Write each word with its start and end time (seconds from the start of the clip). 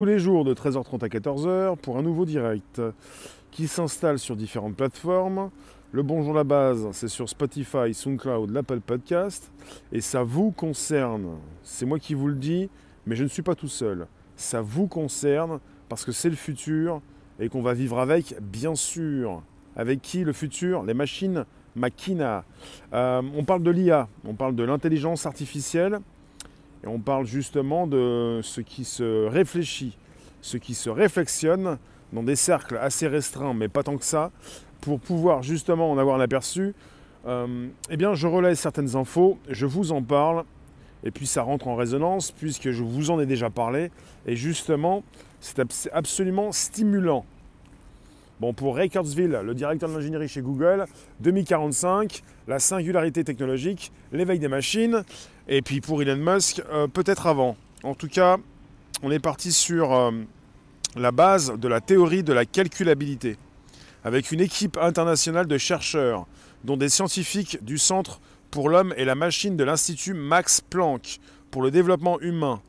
tous 0.00 0.04
les 0.04 0.20
jours 0.20 0.44
de 0.44 0.54
13h30 0.54 1.04
à 1.04 1.08
14h 1.08 1.76
pour 1.78 1.98
un 1.98 2.02
nouveau 2.02 2.24
direct 2.24 2.80
qui 3.50 3.66
s'installe 3.66 4.20
sur 4.20 4.36
différentes 4.36 4.76
plateformes. 4.76 5.50
Le 5.90 6.04
Bonjour 6.04 6.34
la 6.34 6.44
base, 6.44 6.86
c'est 6.92 7.08
sur 7.08 7.28
Spotify, 7.28 7.92
SoundCloud, 7.92 8.50
l'Apple 8.50 8.78
Podcast. 8.78 9.50
Et 9.90 10.00
ça 10.00 10.22
vous 10.22 10.52
concerne. 10.52 11.38
C'est 11.64 11.84
moi 11.84 11.98
qui 11.98 12.14
vous 12.14 12.28
le 12.28 12.36
dis, 12.36 12.70
mais 13.06 13.16
je 13.16 13.24
ne 13.24 13.28
suis 13.28 13.42
pas 13.42 13.56
tout 13.56 13.66
seul. 13.66 14.06
Ça 14.36 14.60
vous 14.60 14.86
concerne 14.86 15.58
parce 15.88 16.04
que 16.04 16.12
c'est 16.12 16.30
le 16.30 16.36
futur 16.36 17.02
et 17.40 17.48
qu'on 17.48 17.62
va 17.62 17.74
vivre 17.74 17.98
avec, 17.98 18.36
bien 18.40 18.76
sûr. 18.76 19.42
Avec 19.74 20.00
qui 20.00 20.22
le 20.22 20.32
futur? 20.32 20.84
Les 20.84 20.94
machines 20.94 21.44
Makina. 21.74 22.44
Euh, 22.92 23.20
on 23.36 23.42
parle 23.42 23.64
de 23.64 23.70
l'IA, 23.72 24.06
on 24.24 24.34
parle 24.34 24.54
de 24.54 24.62
l'intelligence 24.62 25.26
artificielle 25.26 25.98
on 26.88 26.98
parle 26.98 27.26
justement 27.26 27.86
de 27.86 28.40
ce 28.42 28.60
qui 28.60 28.84
se 28.84 29.26
réfléchit, 29.26 29.96
ce 30.40 30.56
qui 30.56 30.74
se 30.74 30.90
réflexionne 30.90 31.78
dans 32.12 32.22
des 32.22 32.36
cercles 32.36 32.78
assez 32.78 33.06
restreints, 33.06 33.54
mais 33.54 33.68
pas 33.68 33.82
tant 33.82 33.96
que 33.96 34.04
ça, 34.04 34.30
pour 34.80 35.00
pouvoir 35.00 35.42
justement 35.42 35.90
en 35.90 35.98
avoir 35.98 36.16
un 36.16 36.20
aperçu. 36.20 36.74
Euh, 37.26 37.68
eh 37.90 37.96
bien, 37.96 38.14
je 38.14 38.26
relais 38.26 38.54
certaines 38.54 38.96
infos, 38.96 39.38
je 39.48 39.66
vous 39.66 39.92
en 39.92 40.02
parle, 40.02 40.44
et 41.04 41.10
puis 41.10 41.26
ça 41.26 41.42
rentre 41.42 41.68
en 41.68 41.76
résonance, 41.76 42.30
puisque 42.32 42.70
je 42.70 42.82
vous 42.82 43.10
en 43.10 43.20
ai 43.20 43.26
déjà 43.26 43.50
parlé, 43.50 43.90
et 44.26 44.36
justement, 44.36 45.02
c'est 45.40 45.60
absolument 45.92 46.52
stimulant. 46.52 47.24
Bon, 48.40 48.52
pour 48.52 48.76
Ray 48.76 48.88
le 48.88 49.52
directeur 49.52 49.88
de 49.88 49.94
l'ingénierie 49.94 50.28
chez 50.28 50.42
Google, 50.42 50.84
2045, 51.20 52.22
la 52.46 52.60
singularité 52.60 53.24
technologique, 53.24 53.90
l'éveil 54.12 54.38
des 54.38 54.46
machines, 54.46 55.02
et 55.48 55.62
puis 55.62 55.80
pour 55.80 56.02
Elon 56.02 56.16
Musk, 56.16 56.62
euh, 56.70 56.86
peut-être 56.86 57.26
avant. 57.26 57.56
En 57.82 57.94
tout 57.94 58.08
cas, 58.08 58.36
on 59.02 59.10
est 59.10 59.18
parti 59.18 59.52
sur 59.52 59.92
euh, 59.94 60.10
la 60.96 61.12
base 61.12 61.52
de 61.56 61.68
la 61.68 61.80
théorie 61.80 62.22
de 62.22 62.32
la 62.32 62.44
calculabilité, 62.44 63.36
avec 64.04 64.30
une 64.30 64.40
équipe 64.40 64.76
internationale 64.76 65.46
de 65.46 65.58
chercheurs, 65.58 66.26
dont 66.64 66.76
des 66.76 66.88
scientifiques 66.88 67.64
du 67.64 67.78
Centre 67.78 68.20
pour 68.50 68.68
l'homme 68.68 68.94
et 68.96 69.04
la 69.04 69.14
machine 69.14 69.56
de 69.56 69.64
l'Institut 69.64 70.14
Max 70.14 70.60
Planck 70.60 71.18
pour 71.50 71.62
le 71.62 71.70
développement 71.70 72.20
humain, 72.20 72.60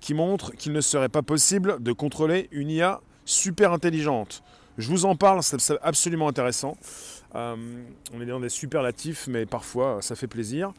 qui 0.00 0.14
montrent 0.14 0.52
qu'il 0.52 0.72
ne 0.72 0.80
serait 0.80 1.08
pas 1.08 1.22
possible 1.22 1.82
de 1.82 1.92
contrôler 1.92 2.48
une 2.50 2.70
IA 2.70 3.00
super 3.24 3.72
intelligente. 3.72 4.42
Je 4.78 4.88
vous 4.88 5.04
en 5.04 5.16
parle, 5.16 5.42
c'est 5.42 5.58
absolument 5.82 6.28
intéressant. 6.28 6.76
Euh, 7.34 7.56
on 8.14 8.20
est 8.20 8.26
dans 8.26 8.40
des 8.40 8.48
superlatifs, 8.48 9.26
mais 9.26 9.46
parfois 9.46 10.00
ça 10.00 10.16
fait 10.16 10.26
plaisir. 10.26 10.72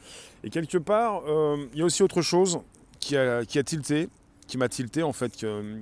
Et 0.44 0.50
quelque 0.50 0.78
part, 0.78 1.24
euh, 1.28 1.66
il 1.74 1.80
y 1.80 1.82
a 1.82 1.86
aussi 1.86 2.04
autre 2.04 2.22
chose 2.22 2.60
qui 3.00 3.16
a, 3.16 3.46
tilté, 3.46 4.10
qui 4.48 4.58
m'a 4.58 4.70
tilté 4.70 5.04
en 5.04 5.14
fait. 5.14 5.38
Que, 5.38 5.78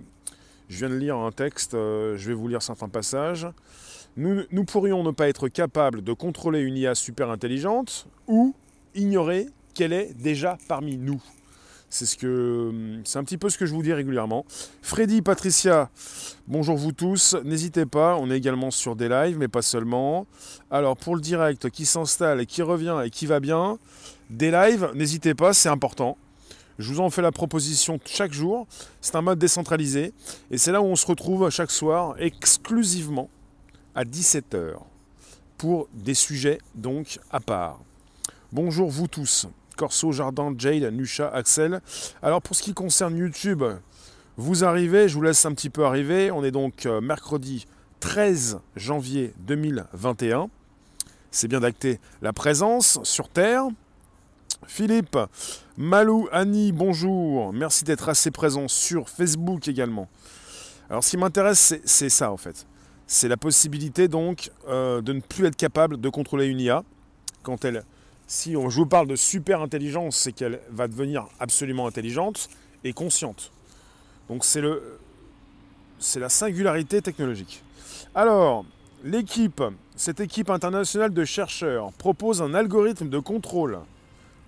je 0.70 0.80
viens 0.80 0.90
de 0.90 1.00
lire 1.00 1.16
un 1.16 1.32
texte, 1.32 1.76
euh, 1.76 2.18
je 2.18 2.28
vais 2.28 2.34
vous 2.34 2.48
lire 2.48 2.62
certains 2.62 2.90
passages. 2.90 3.48
Nous 4.18 4.66
pourrions 4.66 5.04
ne 5.04 5.12
pas 5.12 5.30
être 5.30 5.48
capables 5.48 6.04
de 6.04 6.12
contrôler 6.12 6.60
une 6.60 6.76
IA 6.76 6.96
super 6.96 7.30
intelligente 7.30 8.08
ou 8.26 8.56
ignorer 8.96 9.46
qu'elle 9.76 9.94
est 9.94 10.12
déjà 10.16 10.58
parmi 10.68 10.98
nous. 10.98 11.22
C'est 11.90 12.06
ce 12.06 13.02
c'est 13.06 13.18
un 13.18 13.24
petit 13.24 13.38
peu 13.38 13.50
ce 13.50 13.58
que 13.58 13.66
je 13.66 13.74
vous 13.74 13.82
dis 13.82 13.94
régulièrement. 13.94 14.46
Freddy, 14.82 15.22
Patricia, 15.22 15.90
bonjour 16.48 16.76
vous 16.76 16.92
tous. 16.92 17.36
N'hésitez 17.46 17.86
pas, 17.86 18.18
on 18.18 18.30
est 18.30 18.38
également 18.38 18.72
sur 18.72 18.98
des 18.98 19.08
lives, 19.08 19.38
mais 19.38 19.48
pas 19.48 19.62
seulement. 19.62 20.28
Alors 20.70 20.98
pour 20.98 21.16
le 21.16 21.22
direct 21.22 21.70
qui 21.70 21.86
s'installe 21.86 22.46
qui 22.46 22.62
revient 22.62 23.02
et 23.06 23.10
qui 23.10 23.26
va 23.26 23.40
bien, 23.40 23.78
des 24.30 24.52
lives, 24.52 24.92
n'hésitez 24.96 25.34
pas, 25.34 25.54
c'est 25.54 25.70
important. 25.70 26.18
Je 26.78 26.92
vous 26.92 27.00
en 27.00 27.10
fais 27.10 27.22
la 27.22 27.32
proposition 27.32 28.00
chaque 28.06 28.34
jour. 28.34 28.68
C'est 29.00 29.16
un 29.16 29.22
mode 29.22 29.40
décentralisé 29.40 30.14
et 30.52 30.58
c'est 30.58 30.74
là 30.74 30.82
où 30.82 30.86
on 30.86 30.98
se 30.98 31.08
retrouve 31.08 31.50
chaque 31.50 31.72
soir 31.72 32.16
exclusivement 32.20 33.30
à 33.96 34.04
17h 34.04 34.74
pour 35.58 35.88
des 35.94 36.14
sujets 36.14 36.60
donc 36.76 37.20
à 37.32 37.40
part. 37.40 37.80
Bonjour 38.52 38.90
vous 38.90 39.08
tous. 39.08 39.48
Corso, 39.78 40.12
Jardin, 40.12 40.54
Jade, 40.58 40.92
Nusha, 40.94 41.30
Axel. 41.30 41.80
Alors 42.22 42.42
pour 42.42 42.58
ce 42.58 42.64
qui 42.64 42.74
concerne 42.74 43.16
YouTube, 43.16 43.64
vous 44.36 44.66
arrivez, 44.66 45.08
je 45.08 45.16
vous 45.16 45.22
laisse 45.22 45.46
un 45.46 45.54
petit 45.54 45.70
peu 45.70 45.86
arriver. 45.86 46.32
On 46.32 46.44
est 46.44 46.52
donc 46.52 46.86
euh, 46.86 47.00
mercredi 47.00 47.66
13 48.02 48.60
janvier 48.76 49.34
2021. 49.40 50.50
C'est 51.32 51.48
bien 51.48 51.62
d'acter 51.62 52.00
la 52.22 52.34
présence 52.34 53.00
sur 53.04 53.30
Terre. 53.30 53.64
Philippe, 54.66 55.18
Malou, 55.78 56.28
Annie, 56.32 56.72
bonjour. 56.72 57.54
Merci 57.54 57.84
d'être 57.84 58.10
assez 58.10 58.32
présent 58.32 58.68
sur 58.68 59.08
Facebook 59.08 59.68
également. 59.68 60.10
Alors 60.90 61.04
ce 61.04 61.12
qui 61.12 61.18
m'intéresse, 61.18 61.76
c'est 61.86 62.10
ça 62.10 62.32
en 62.32 62.38
fait. 62.38 62.66
C'est 63.06 63.28
la 63.28 63.38
possibilité 63.38 64.08
donc 64.08 64.52
euh, 64.68 65.02
de 65.02 65.14
ne 65.14 65.22
plus 65.22 65.46
être 65.46 65.56
capable 65.56 66.00
de 66.00 66.10
contrôler 66.10 66.48
une 66.48 66.60
IA 66.60 66.84
quand 67.44 67.64
elle 67.66 67.84
si 68.28 68.58
on, 68.58 68.70
je 68.70 68.78
vous 68.78 68.86
parle 68.86 69.08
de 69.08 69.16
super 69.16 69.62
intelligence, 69.62 70.18
c'est 70.18 70.34
qu'elle 70.34 70.60
va 70.70 70.88
devenir 70.88 71.28
absolument 71.40 71.88
intelligente 71.88 72.50
et 72.84 72.94
consciente. 72.94 73.52
Donc 74.30 74.44
c'est 74.44 74.62
le, 74.62 75.00
c'est 75.98 76.20
la 76.20 76.30
singularité 76.30 77.02
technologique. 77.02 77.64
Alors, 78.14 78.66
l'équipe, 79.04 79.64
cette 79.96 80.20
équipe 80.20 80.50
internationale 80.50 81.14
de 81.14 81.26
chercheurs 81.26 81.92
propose 81.94 82.42
un 82.42 82.54
algorithme 82.54 83.10
de 83.10 83.20
contrôle 83.20 83.80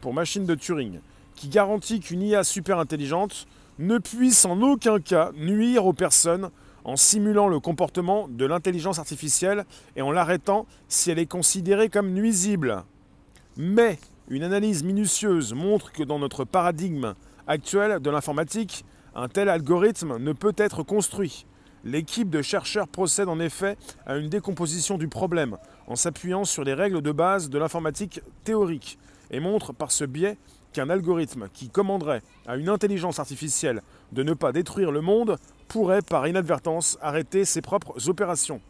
pour 0.02 0.14
machine 0.14 0.46
de 0.46 0.56
Turing 0.56 1.00
qui 1.36 1.48
garantit 1.48 2.02
qu'une 2.02 2.22
IA 2.22 2.44
super 2.44 2.80
intelligente 2.80 3.48
ne 3.80 3.98
puisse 3.98 4.44
en 4.44 4.62
aucun 4.62 5.00
cas 5.00 5.32
nuire 5.36 5.86
aux 5.86 5.94
personnes 5.94 6.50
en 6.84 6.98
simulant 6.98 7.48
le 7.48 7.62
comportement 7.62 8.28
de 8.28 8.46
l'intelligence 8.46 9.00
artificielle 9.00 9.66
et 9.96 10.02
en 10.02 10.12
l'arrêtant 10.12 10.66
si 10.90 11.12
elle 11.12 11.20
est 11.20 11.26
considérée 11.26 11.88
comme 11.88 12.12
nuisible. 12.12 12.84
Mais 13.62 14.00
une 14.30 14.44
analyse 14.44 14.86
minutieuse 14.86 15.54
montre 15.54 15.92
que 15.92 16.04
dans 16.04 16.18
notre 16.18 16.46
paradigme 16.46 17.14
actuel 17.46 18.00
de 18.00 18.10
l'informatique, 18.10 18.86
un 19.14 19.28
tel 19.28 19.50
algorithme 19.50 20.18
ne 20.18 20.32
peut 20.32 20.54
être 20.56 20.82
construit. 20.82 21.46
L'équipe 21.84 22.30
de 22.30 22.42
chercheurs 22.42 22.88
procède 22.88 23.28
en 23.28 23.38
effet 23.42 23.76
à 24.06 24.16
une 24.16 24.30
décomposition 24.30 24.98
du 24.98 25.10
problème 25.10 25.58
en 25.88 25.98
s'appuyant 25.98 26.46
sur 26.46 26.64
les 26.64 26.74
règles 26.74 27.02
de 27.02 27.12
base 27.12 27.50
de 27.50 27.58
l'informatique 27.58 28.22
théorique 28.46 28.98
et 29.30 29.42
montre 29.42 29.74
par 29.74 29.92
ce 29.92 30.06
biais 30.06 30.38
qu'un 30.72 30.90
algorithme 30.90 31.50
qui 31.52 31.68
commanderait 31.68 32.22
à 32.48 32.56
une 32.56 32.70
intelligence 32.70 33.20
artificielle 33.20 33.82
de 34.14 34.24
ne 34.24 34.36
pas 34.36 34.54
détruire 34.54 34.94
le 34.94 35.02
monde 35.02 35.36
pourrait 35.68 36.02
par 36.02 36.30
inadvertance 36.30 36.98
arrêter 37.02 37.44
ses 37.44 37.62
propres 37.62 38.08
opérations. 38.08 38.62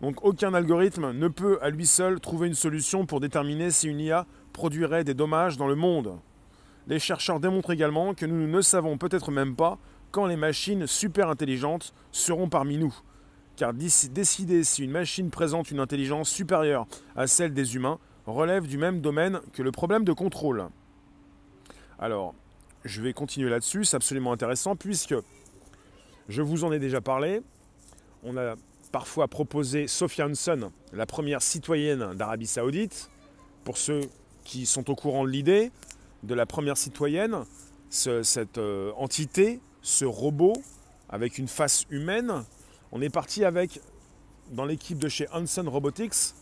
Donc 0.00 0.24
aucun 0.24 0.54
algorithme 0.54 1.12
ne 1.12 1.28
peut 1.28 1.58
à 1.60 1.70
lui 1.70 1.86
seul 1.86 2.20
trouver 2.20 2.46
une 2.46 2.54
solution 2.54 3.04
pour 3.04 3.20
déterminer 3.20 3.70
si 3.70 3.88
une 3.88 4.00
IA 4.00 4.26
produirait 4.52 5.04
des 5.04 5.14
dommages 5.14 5.56
dans 5.56 5.66
le 5.66 5.74
monde. 5.74 6.18
Les 6.86 6.98
chercheurs 6.98 7.40
démontrent 7.40 7.72
également 7.72 8.14
que 8.14 8.24
nous 8.24 8.46
ne 8.46 8.60
savons 8.62 8.96
peut-être 8.96 9.30
même 9.30 9.56
pas 9.56 9.78
quand 10.10 10.26
les 10.26 10.36
machines 10.36 10.86
super 10.86 11.28
intelligentes 11.28 11.92
seront 12.12 12.48
parmi 12.48 12.78
nous. 12.78 12.94
Car 13.56 13.74
décider 13.74 14.62
si 14.64 14.84
une 14.84 14.92
machine 14.92 15.30
présente 15.30 15.70
une 15.70 15.80
intelligence 15.80 16.30
supérieure 16.30 16.86
à 17.16 17.26
celle 17.26 17.52
des 17.52 17.74
humains 17.74 17.98
relève 18.24 18.66
du 18.66 18.78
même 18.78 19.00
domaine 19.00 19.40
que 19.52 19.62
le 19.62 19.72
problème 19.72 20.04
de 20.04 20.12
contrôle. 20.12 20.68
Alors, 21.98 22.34
je 22.84 23.02
vais 23.02 23.12
continuer 23.12 23.50
là-dessus, 23.50 23.84
c'est 23.84 23.96
absolument 23.96 24.32
intéressant 24.32 24.76
puisque 24.76 25.16
je 26.28 26.42
vous 26.42 26.62
en 26.62 26.72
ai 26.72 26.78
déjà 26.78 27.00
parlé. 27.00 27.42
On 28.22 28.36
a 28.36 28.54
parfois 28.88 29.28
proposé 29.28 29.86
Sophia 29.86 30.26
Hanson, 30.26 30.72
la 30.92 31.06
première 31.06 31.42
citoyenne 31.42 32.14
d'Arabie 32.14 32.46
Saoudite. 32.46 33.10
Pour 33.64 33.76
ceux 33.76 34.00
qui 34.44 34.66
sont 34.66 34.90
au 34.90 34.94
courant 34.94 35.24
de 35.24 35.30
l'idée 35.30 35.70
de 36.22 36.34
la 36.34 36.46
première 36.46 36.76
citoyenne, 36.76 37.44
cette 37.90 38.58
euh, 38.58 38.92
entité, 38.96 39.60
ce 39.82 40.04
robot 40.04 40.54
avec 41.08 41.38
une 41.38 41.48
face 41.48 41.86
humaine, 41.90 42.44
on 42.92 43.00
est 43.00 43.10
parti 43.10 43.44
avec, 43.44 43.80
dans 44.50 44.64
l'équipe 44.64 44.98
de 44.98 45.08
chez 45.08 45.26
Hanson 45.32 45.64
Robotics, 45.68 46.34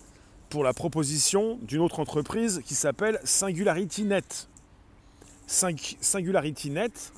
pour 0.48 0.62
la 0.62 0.72
proposition 0.72 1.58
d'une 1.62 1.80
autre 1.80 2.00
entreprise 2.00 2.62
qui 2.64 2.74
s'appelle 2.74 3.20
SingularityNet. 3.24 4.48
SingularityNet, 5.46 7.12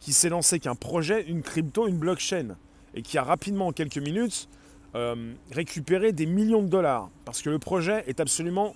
qui 0.00 0.12
s'est 0.12 0.28
lancé 0.28 0.60
qu'un 0.60 0.74
projet, 0.74 1.26
une 1.26 1.42
crypto, 1.42 1.88
une 1.88 1.98
blockchain, 1.98 2.56
et 2.94 3.02
qui 3.02 3.18
a 3.18 3.22
rapidement, 3.22 3.68
en 3.68 3.72
quelques 3.72 3.98
minutes, 3.98 4.48
euh, 4.96 5.34
récupérer 5.52 6.12
des 6.12 6.24
millions 6.24 6.62
de 6.62 6.68
dollars 6.68 7.10
parce 7.26 7.42
que 7.42 7.50
le 7.50 7.58
projet 7.58 8.02
est 8.06 8.18
absolument 8.18 8.74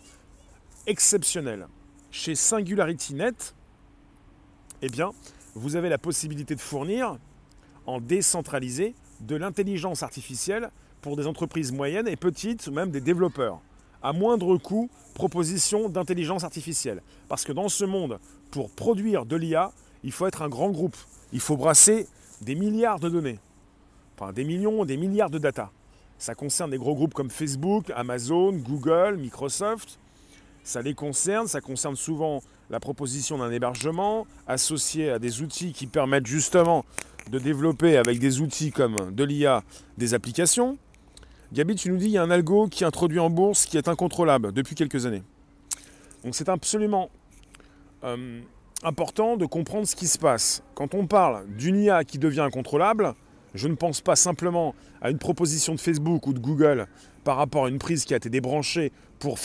exceptionnel. 0.86 1.66
Chez 2.10 2.34
SingularityNet, 2.34 3.54
eh 4.82 4.88
bien, 4.88 5.12
vous 5.54 5.76
avez 5.76 5.88
la 5.88 5.96
possibilité 5.96 6.54
de 6.54 6.60
fournir 6.60 7.16
en 7.86 8.00
décentralisé 8.00 8.94
de 9.20 9.34
l'intelligence 9.34 10.02
artificielle 10.02 10.70
pour 11.00 11.16
des 11.16 11.26
entreprises 11.26 11.72
moyennes 11.72 12.06
et 12.06 12.16
petites, 12.16 12.66
ou 12.66 12.72
même 12.72 12.90
des 12.90 13.00
développeurs. 13.00 13.60
À 14.02 14.12
moindre 14.12 14.58
coût, 14.58 14.90
proposition 15.14 15.88
d'intelligence 15.88 16.44
artificielle. 16.44 17.02
Parce 17.28 17.44
que 17.44 17.52
dans 17.52 17.70
ce 17.70 17.86
monde, 17.86 18.18
pour 18.50 18.70
produire 18.70 19.24
de 19.24 19.36
l'IA, 19.36 19.72
il 20.04 20.12
faut 20.12 20.26
être 20.26 20.42
un 20.42 20.50
grand 20.50 20.70
groupe. 20.70 20.96
Il 21.32 21.40
faut 21.40 21.56
brasser 21.56 22.06
des 22.42 22.54
milliards 22.54 23.00
de 23.00 23.08
données. 23.08 23.38
Enfin, 24.18 24.34
des 24.34 24.44
millions, 24.44 24.84
des 24.84 24.98
milliards 24.98 25.30
de 25.30 25.38
data. 25.38 25.70
Ça 26.20 26.34
concerne 26.34 26.70
des 26.70 26.76
gros 26.76 26.94
groupes 26.94 27.14
comme 27.14 27.30
Facebook, 27.30 27.90
Amazon, 27.96 28.52
Google, 28.52 29.16
Microsoft. 29.16 29.98
Ça 30.62 30.82
les 30.82 30.92
concerne, 30.92 31.46
ça 31.46 31.62
concerne 31.62 31.96
souvent 31.96 32.42
la 32.68 32.78
proposition 32.78 33.38
d'un 33.38 33.50
hébergement 33.50 34.26
associé 34.46 35.08
à 35.08 35.18
des 35.18 35.40
outils 35.40 35.72
qui 35.72 35.86
permettent 35.86 36.26
justement 36.26 36.84
de 37.30 37.38
développer 37.38 37.96
avec 37.96 38.18
des 38.18 38.42
outils 38.42 38.70
comme 38.70 39.12
de 39.12 39.24
l'IA 39.24 39.62
des 39.96 40.12
applications. 40.12 40.76
Gabi, 41.54 41.74
tu 41.74 41.88
nous 41.88 41.96
dis 41.96 42.04
qu'il 42.04 42.14
y 42.14 42.18
a 42.18 42.22
un 42.22 42.30
algo 42.30 42.68
qui 42.68 42.84
est 42.84 42.86
introduit 42.86 43.18
en 43.18 43.30
bourse 43.30 43.64
qui 43.64 43.78
est 43.78 43.88
incontrôlable 43.88 44.52
depuis 44.52 44.74
quelques 44.74 45.06
années. 45.06 45.22
Donc 46.22 46.34
c'est 46.34 46.50
absolument 46.50 47.08
euh, 48.04 48.42
important 48.82 49.38
de 49.38 49.46
comprendre 49.46 49.88
ce 49.88 49.96
qui 49.96 50.06
se 50.06 50.18
passe. 50.18 50.62
Quand 50.74 50.92
on 50.94 51.06
parle 51.06 51.46
d'une 51.56 51.76
IA 51.76 52.04
qui 52.04 52.18
devient 52.18 52.42
incontrôlable, 52.42 53.14
je 53.54 53.68
ne 53.68 53.74
pense 53.74 54.00
pas 54.00 54.16
simplement 54.16 54.74
à 55.00 55.10
une 55.10 55.18
proposition 55.18 55.74
de 55.74 55.80
Facebook 55.80 56.26
ou 56.26 56.32
de 56.32 56.38
Google 56.38 56.86
par 57.24 57.36
rapport 57.36 57.66
à 57.66 57.68
une 57.68 57.78
prise 57.78 58.04
qui 58.04 58.14
a 58.14 58.16
été 58.16 58.30
débranchée 58.30 58.92
pour, 59.18 59.38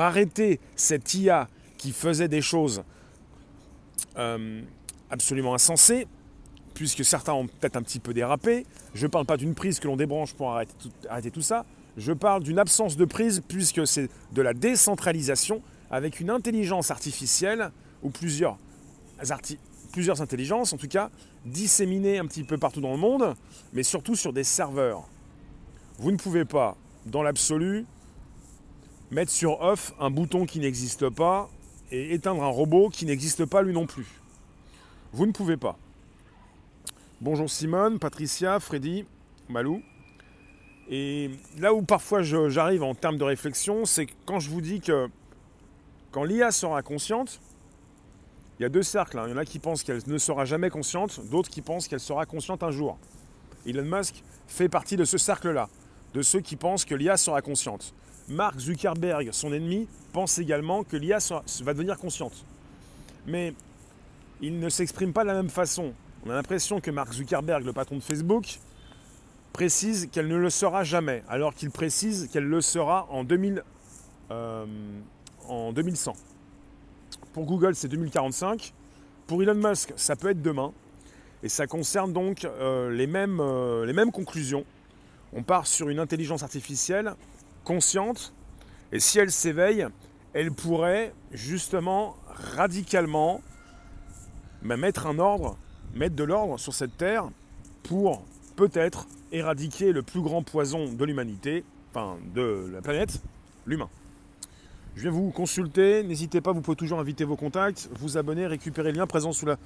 arrêter 0.00 0.60
cette 0.74 1.14
IA 1.14 1.48
qui 1.78 1.92
faisait 1.92 2.28
des 2.28 2.42
choses 2.42 2.82
euh, 4.18 4.62
absolument 5.10 5.54
insensées, 5.54 6.06
puisque 6.74 7.04
certains 7.04 7.32
ont 7.32 7.46
peut-être 7.46 7.76
un 7.76 7.82
petit 7.82 8.00
peu 8.00 8.12
dérapé. 8.12 8.66
Je 8.94 9.06
ne 9.06 9.10
parle 9.10 9.24
pas 9.24 9.36
d'une 9.36 9.54
prise 9.54 9.80
que 9.80 9.86
l'on 9.86 9.96
débranche 9.96 10.34
pour 10.34 10.52
arrêter 10.52 10.74
tout, 10.78 10.90
arrêter 11.08 11.30
tout 11.30 11.42
ça. 11.42 11.64
Je 11.96 12.12
parle 12.12 12.42
d'une 12.42 12.58
absence 12.58 12.96
de 12.96 13.06
prise, 13.06 13.42
puisque 13.48 13.86
c'est 13.86 14.10
de 14.32 14.42
la 14.42 14.52
décentralisation 14.52 15.62
avec 15.90 16.20
une 16.20 16.28
intelligence 16.30 16.90
artificielle 16.90 17.70
ou 18.02 18.10
plusieurs, 18.10 18.58
plusieurs 19.96 20.20
intelligences, 20.20 20.74
en 20.74 20.76
tout 20.76 20.88
cas, 20.88 21.08
disséminées 21.46 22.18
un 22.18 22.26
petit 22.26 22.44
peu 22.44 22.58
partout 22.58 22.82
dans 22.82 22.90
le 22.90 22.98
monde, 22.98 23.34
mais 23.72 23.82
surtout 23.82 24.14
sur 24.14 24.34
des 24.34 24.44
serveurs. 24.44 25.08
Vous 25.98 26.12
ne 26.12 26.18
pouvez 26.18 26.44
pas, 26.44 26.76
dans 27.06 27.22
l'absolu, 27.22 27.86
mettre 29.10 29.32
sur 29.32 29.62
off 29.62 29.94
un 29.98 30.10
bouton 30.10 30.44
qui 30.44 30.60
n'existe 30.60 31.08
pas 31.08 31.48
et 31.90 32.12
éteindre 32.12 32.44
un 32.44 32.48
robot 32.48 32.90
qui 32.90 33.06
n'existe 33.06 33.46
pas 33.46 33.62
lui 33.62 33.72
non 33.72 33.86
plus. 33.86 34.06
Vous 35.14 35.24
ne 35.24 35.32
pouvez 35.32 35.56
pas. 35.56 35.78
Bonjour 37.22 37.48
Simone, 37.48 37.98
Patricia, 37.98 38.60
Freddy, 38.60 39.06
Malou. 39.48 39.80
Et 40.90 41.30
là 41.56 41.72
où 41.72 41.80
parfois 41.80 42.20
j'arrive 42.20 42.82
en 42.82 42.94
termes 42.94 43.16
de 43.16 43.24
réflexion, 43.24 43.86
c'est 43.86 44.08
quand 44.26 44.40
je 44.40 44.50
vous 44.50 44.60
dis 44.60 44.82
que 44.82 45.08
quand 46.10 46.24
l'IA 46.24 46.50
sera 46.50 46.82
consciente, 46.82 47.40
il 48.58 48.62
y 48.62 48.66
a 48.66 48.68
deux 48.68 48.82
cercles. 48.82 49.18
Hein. 49.18 49.24
Il 49.26 49.30
y 49.30 49.34
en 49.34 49.38
a 49.38 49.44
qui 49.44 49.58
pensent 49.58 49.82
qu'elle 49.82 50.00
ne 50.06 50.18
sera 50.18 50.44
jamais 50.44 50.70
consciente, 50.70 51.20
d'autres 51.30 51.50
qui 51.50 51.62
pensent 51.62 51.88
qu'elle 51.88 52.00
sera 52.00 52.26
consciente 52.26 52.62
un 52.62 52.70
jour. 52.70 52.98
Elon 53.66 53.84
Musk 53.84 54.22
fait 54.46 54.68
partie 54.68 54.96
de 54.96 55.04
ce 55.04 55.18
cercle-là, 55.18 55.68
de 56.14 56.22
ceux 56.22 56.40
qui 56.40 56.56
pensent 56.56 56.84
que 56.84 56.94
l'IA 56.94 57.16
sera 57.16 57.42
consciente. 57.42 57.94
Mark 58.28 58.58
Zuckerberg, 58.58 59.30
son 59.32 59.52
ennemi, 59.52 59.86
pense 60.12 60.38
également 60.38 60.84
que 60.84 60.96
l'IA 60.96 61.18
va 61.62 61.74
devenir 61.74 61.98
consciente. 61.98 62.44
Mais 63.26 63.54
il 64.40 64.58
ne 64.58 64.68
s'exprime 64.68 65.12
pas 65.12 65.22
de 65.22 65.28
la 65.28 65.34
même 65.34 65.50
façon. 65.50 65.92
On 66.24 66.30
a 66.30 66.34
l'impression 66.34 66.80
que 66.80 66.90
Mark 66.90 67.12
Zuckerberg, 67.12 67.64
le 67.64 67.72
patron 67.72 67.96
de 67.96 68.02
Facebook, 68.02 68.58
précise 69.52 70.08
qu'elle 70.10 70.28
ne 70.28 70.36
le 70.36 70.50
sera 70.50 70.84
jamais, 70.84 71.22
alors 71.28 71.54
qu'il 71.54 71.70
précise 71.70 72.28
qu'elle 72.32 72.44
le 72.44 72.60
sera 72.60 73.06
en, 73.10 73.24
2000, 73.24 73.62
euh, 74.30 74.66
en 75.48 75.72
2100. 75.72 76.14
Pour 77.36 77.44
Google, 77.44 77.74
c'est 77.74 77.88
2045. 77.88 78.72
Pour 79.26 79.42
Elon 79.42 79.56
Musk, 79.56 79.92
ça 79.96 80.16
peut 80.16 80.30
être 80.30 80.40
demain. 80.40 80.72
Et 81.42 81.50
ça 81.50 81.66
concerne 81.66 82.14
donc 82.14 82.46
euh, 82.46 82.90
les, 82.90 83.06
mêmes, 83.06 83.40
euh, 83.40 83.84
les 83.84 83.92
mêmes 83.92 84.10
conclusions. 84.10 84.64
On 85.34 85.42
part 85.42 85.66
sur 85.66 85.90
une 85.90 85.98
intelligence 85.98 86.42
artificielle 86.42 87.12
consciente. 87.62 88.32
Et 88.90 89.00
si 89.00 89.18
elle 89.18 89.30
s'éveille, 89.30 89.86
elle 90.32 90.50
pourrait 90.50 91.12
justement 91.30 92.16
radicalement 92.54 93.42
bah, 94.62 94.78
mettre 94.78 95.06
un 95.06 95.18
ordre 95.18 95.58
mettre 95.94 96.16
de 96.16 96.24
l'ordre 96.24 96.58
sur 96.58 96.72
cette 96.72 96.96
terre 96.96 97.28
pour 97.82 98.24
peut-être 98.56 99.06
éradiquer 99.30 99.92
le 99.92 100.00
plus 100.00 100.22
grand 100.22 100.42
poison 100.42 100.90
de 100.90 101.04
l'humanité, 101.04 101.64
enfin 101.90 102.16
de 102.34 102.70
la 102.72 102.80
planète, 102.80 103.20
l'humain. 103.66 103.90
Je 104.96 105.02
viens 105.02 105.10
vous 105.10 105.30
consulter, 105.30 106.02
n'hésitez 106.02 106.40
pas, 106.40 106.52
vous 106.52 106.62
pouvez 106.62 106.76
toujours 106.76 106.98
inviter 106.98 107.24
vos 107.24 107.36
contacts, 107.36 107.90
vous 108.00 108.16
abonner, 108.16 108.46
récupérer 108.46 108.92
le 108.92 108.98
lien 108.98 109.06
présent 109.06 109.30
sous, 109.30 109.44
la, 109.44 109.58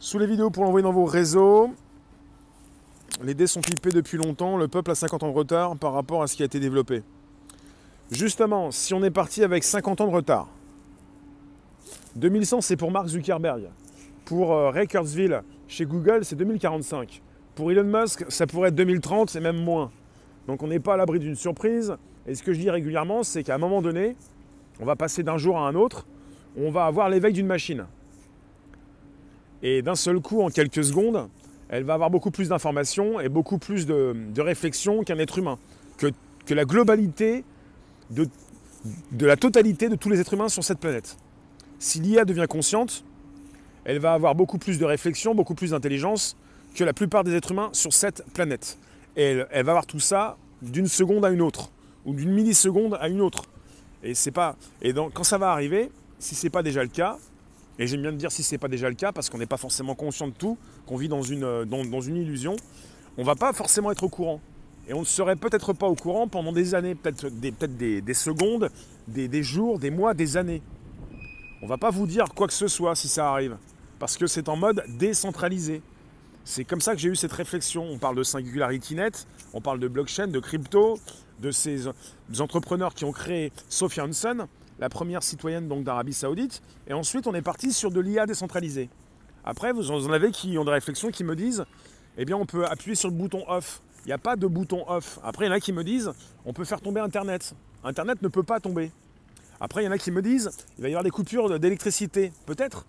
sous 0.00 0.18
les 0.18 0.26
vidéos 0.26 0.50
pour 0.50 0.64
l'envoyer 0.64 0.82
dans 0.82 0.92
vos 0.92 1.04
réseaux. 1.04 1.70
Les 3.22 3.34
dés 3.34 3.46
sont 3.46 3.60
pipés 3.60 3.92
depuis 3.92 4.18
longtemps, 4.18 4.56
le 4.56 4.66
peuple 4.66 4.90
a 4.90 4.96
50 4.96 5.22
ans 5.22 5.28
de 5.28 5.34
retard 5.34 5.76
par 5.76 5.92
rapport 5.92 6.24
à 6.24 6.26
ce 6.26 6.34
qui 6.34 6.42
a 6.42 6.46
été 6.46 6.58
développé. 6.58 7.04
Justement, 8.10 8.72
si 8.72 8.94
on 8.94 9.04
est 9.04 9.12
parti 9.12 9.44
avec 9.44 9.62
50 9.62 10.00
ans 10.00 10.08
de 10.08 10.12
retard, 10.12 10.48
2100 12.16 12.60
c'est 12.60 12.76
pour 12.76 12.90
Mark 12.90 13.06
Zuckerberg. 13.06 13.68
Pour 14.24 14.52
euh, 14.52 14.70
Ray 14.70 14.88
chez 15.68 15.86
Google, 15.86 16.24
c'est 16.24 16.34
2045. 16.34 17.22
Pour 17.54 17.70
Elon 17.70 17.84
Musk, 17.84 18.24
ça 18.28 18.48
pourrait 18.48 18.70
être 18.70 18.74
2030 18.74 19.36
et 19.36 19.40
même 19.40 19.62
moins. 19.62 19.92
Donc 20.48 20.64
on 20.64 20.66
n'est 20.66 20.80
pas 20.80 20.94
à 20.94 20.96
l'abri 20.96 21.20
d'une 21.20 21.36
surprise. 21.36 21.94
Et 22.26 22.34
ce 22.34 22.42
que 22.42 22.52
je 22.52 22.58
dis 22.58 22.70
régulièrement, 22.70 23.22
c'est 23.22 23.44
qu'à 23.44 23.54
un 23.54 23.58
moment 23.58 23.80
donné, 23.80 24.16
on 24.80 24.84
va 24.84 24.96
passer 24.96 25.22
d'un 25.22 25.38
jour 25.38 25.58
à 25.58 25.68
un 25.68 25.74
autre, 25.74 26.06
on 26.56 26.70
va 26.70 26.86
avoir 26.86 27.08
l'éveil 27.08 27.32
d'une 27.32 27.46
machine. 27.46 27.86
Et 29.62 29.82
d'un 29.82 29.94
seul 29.96 30.20
coup, 30.20 30.40
en 30.42 30.48
quelques 30.50 30.84
secondes, 30.84 31.28
elle 31.68 31.84
va 31.84 31.94
avoir 31.94 32.10
beaucoup 32.10 32.30
plus 32.30 32.48
d'informations 32.48 33.20
et 33.20 33.28
beaucoup 33.28 33.58
plus 33.58 33.86
de, 33.86 34.40
réflexion 34.40 35.02
qu'un 35.02 35.18
être 35.18 35.38
humain. 35.38 35.58
Que, 35.96 36.54
la 36.54 36.64
globalité 36.64 37.44
de, 38.08 38.26
de 39.12 39.26
la 39.26 39.36
totalité 39.36 39.90
de 39.90 39.96
tous 39.96 40.08
les 40.08 40.18
êtres 40.18 40.32
humains 40.32 40.48
sur 40.48 40.64
cette 40.64 40.78
planète. 40.78 41.18
Si 41.78 42.00
l'IA 42.00 42.24
devient 42.24 42.46
consciente, 42.48 43.04
elle 43.84 43.98
va 43.98 44.14
avoir 44.14 44.34
beaucoup 44.34 44.56
plus 44.56 44.78
de 44.78 44.84
réflexion, 44.86 45.34
beaucoup 45.34 45.54
plus 45.54 45.72
d'intelligence 45.72 46.36
que 46.74 46.84
la 46.84 46.92
plupart 46.92 47.22
des 47.24 47.34
êtres 47.34 47.52
humains 47.52 47.68
sur 47.72 47.92
cette 47.92 48.24
planète. 48.32 48.78
Et 49.16 49.42
elle, 49.50 49.64
va 49.64 49.72
avoir 49.72 49.86
tout 49.86 50.00
ça 50.00 50.36
d'une 50.62 50.86
seconde 50.86 51.24
à 51.24 51.30
une 51.30 51.42
autre, 51.42 51.70
ou 52.04 52.14
d'une 52.14 52.30
milliseconde 52.30 52.96
à 53.00 53.08
une 53.08 53.20
autre. 53.20 53.42
Et 54.02 54.14
c'est 54.14 54.30
pas. 54.30 54.56
Et 54.82 54.92
donc, 54.92 55.12
quand 55.12 55.24
ça 55.24 55.38
va 55.38 55.50
arriver, 55.50 55.90
si 56.18 56.34
ce 56.34 56.46
n'est 56.46 56.50
pas 56.50 56.62
déjà 56.62 56.82
le 56.82 56.88
cas, 56.88 57.18
et 57.78 57.86
j'aime 57.86 58.02
bien 58.02 58.12
dire 58.12 58.32
si 58.32 58.42
ce 58.42 58.54
n'est 58.54 58.58
pas 58.58 58.68
déjà 58.68 58.88
le 58.88 58.94
cas, 58.94 59.12
parce 59.12 59.30
qu'on 59.30 59.38
n'est 59.38 59.46
pas 59.46 59.56
forcément 59.56 59.94
conscient 59.94 60.28
de 60.28 60.32
tout, 60.32 60.58
qu'on 60.86 60.96
vit 60.96 61.08
dans 61.08 61.22
une, 61.22 61.64
dans, 61.64 62.00
une 62.00 62.16
illusion, 62.16 62.56
on 63.16 63.24
va 63.24 63.34
pas 63.34 63.52
forcément 63.52 63.90
être 63.90 64.02
au 64.02 64.08
courant. 64.08 64.40
Et 64.88 64.94
on 64.94 65.00
ne 65.00 65.04
serait 65.04 65.36
peut-être 65.36 65.72
pas 65.72 65.86
au 65.86 65.94
courant 65.94 66.28
pendant 66.28 66.52
des 66.52 66.74
années, 66.74 66.94
peut-être 66.94 67.28
des, 67.28 67.52
peut 67.52 67.68
des, 67.68 68.00
des, 68.00 68.14
secondes, 68.14 68.70
des, 69.06 69.28
des, 69.28 69.42
jours, 69.42 69.78
des 69.78 69.90
mois, 69.90 70.14
des 70.14 70.36
années. 70.36 70.62
On 71.62 71.66
va 71.66 71.76
pas 71.76 71.90
vous 71.90 72.06
dire 72.06 72.26
quoi 72.34 72.46
que 72.46 72.52
ce 72.52 72.68
soit 72.68 72.94
si 72.94 73.08
ça 73.08 73.30
arrive 73.30 73.56
parce 73.98 74.16
que 74.16 74.26
c'est 74.26 74.48
en 74.48 74.56
mode 74.56 74.84
décentralisé. 74.88 75.82
C'est 76.44 76.64
comme 76.64 76.80
ça 76.80 76.94
que 76.94 77.00
j'ai 77.00 77.08
eu 77.08 77.16
cette 77.16 77.32
réflexion. 77.32 77.84
On 77.84 77.98
parle 77.98 78.16
de 78.16 78.22
SingularityNet, 78.22 79.26
on 79.52 79.60
parle 79.60 79.80
de 79.80 79.88
blockchain, 79.88 80.28
de 80.28 80.40
crypto, 80.40 80.98
de 81.40 81.50
ces 81.50 81.88
entrepreneurs 82.38 82.94
qui 82.94 83.04
ont 83.04 83.12
créé 83.12 83.52
Sophia 83.68 84.04
Hansen, 84.04 84.46
la 84.78 84.88
première 84.88 85.22
citoyenne 85.22 85.68
d'Arabie 85.82 86.12
Saoudite, 86.12 86.62
et 86.86 86.92
ensuite 86.92 87.26
on 87.26 87.34
est 87.34 87.42
parti 87.42 87.72
sur 87.72 87.90
de 87.90 88.00
l'IA 88.00 88.26
décentralisée. 88.26 88.90
Après, 89.44 89.72
vous 89.72 89.90
en 89.90 90.12
avez 90.12 90.30
qui 90.30 90.58
ont 90.58 90.64
des 90.64 90.70
réflexions 90.70 91.10
qui 91.10 91.24
me 91.24 91.34
disent, 91.34 91.64
eh 92.16 92.24
bien 92.24 92.36
on 92.36 92.46
peut 92.46 92.66
appuyer 92.66 92.94
sur 92.94 93.08
le 93.08 93.14
bouton 93.14 93.44
off. 93.48 93.80
Il 94.04 94.08
n'y 94.08 94.12
a 94.12 94.18
pas 94.18 94.36
de 94.36 94.46
bouton 94.46 94.84
off. 94.88 95.18
Après, 95.22 95.46
il 95.46 95.48
y 95.48 95.50
en 95.50 95.54
a 95.54 95.60
qui 95.60 95.72
me 95.72 95.84
disent, 95.84 96.12
on 96.44 96.52
peut 96.52 96.64
faire 96.64 96.80
tomber 96.80 97.00
Internet. 97.00 97.54
Internet 97.84 98.22
ne 98.22 98.28
peut 98.28 98.42
pas 98.42 98.60
tomber. 98.60 98.92
Après, 99.60 99.82
il 99.82 99.86
y 99.86 99.88
en 99.88 99.92
a 99.92 99.98
qui 99.98 100.10
me 100.10 100.22
disent, 100.22 100.50
il 100.78 100.82
va 100.82 100.88
y 100.88 100.92
avoir 100.92 101.04
des 101.04 101.10
coupures 101.10 101.58
d'électricité. 101.58 102.32
Peut-être, 102.46 102.86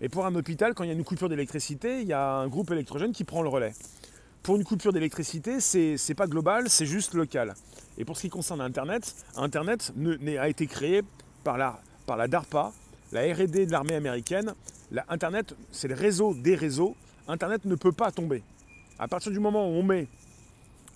et 0.00 0.08
pour 0.08 0.26
un 0.26 0.34
hôpital, 0.34 0.74
quand 0.74 0.84
il 0.84 0.88
y 0.88 0.90
a 0.90 0.94
une 0.94 1.04
coupure 1.04 1.28
d'électricité, 1.28 2.02
il 2.02 2.08
y 2.08 2.12
a 2.12 2.34
un 2.34 2.48
groupe 2.48 2.70
électrogène 2.70 3.12
qui 3.12 3.24
prend 3.24 3.42
le 3.42 3.48
relais. 3.48 3.72
Pour 4.44 4.56
une 4.56 4.64
coupure 4.64 4.92
d'électricité, 4.92 5.58
c'est 5.58 6.14
pas 6.14 6.26
global, 6.26 6.68
c'est 6.68 6.84
juste 6.84 7.14
local. 7.14 7.54
Et 7.96 8.04
pour 8.04 8.18
ce 8.18 8.22
qui 8.22 8.28
concerne 8.28 8.60
Internet, 8.60 9.14
Internet 9.36 9.94
a 10.38 10.48
été 10.50 10.66
créé 10.66 11.00
par 11.42 11.56
la, 11.56 12.28
DARPA, 12.28 12.70
la 13.10 13.22
RD 13.22 13.64
de 13.64 13.72
l'armée 13.72 13.94
américaine. 13.94 14.52
Internet, 15.08 15.56
c'est 15.72 15.88
le 15.88 15.94
réseau 15.94 16.34
des 16.34 16.56
réseaux. 16.56 16.94
Internet 17.26 17.64
ne 17.64 17.74
peut 17.74 17.90
pas 17.90 18.12
tomber. 18.12 18.42
À 18.98 19.08
partir 19.08 19.32
du 19.32 19.40
moment 19.40 19.66
où 19.66 19.72
on 19.72 19.82
met 19.82 20.08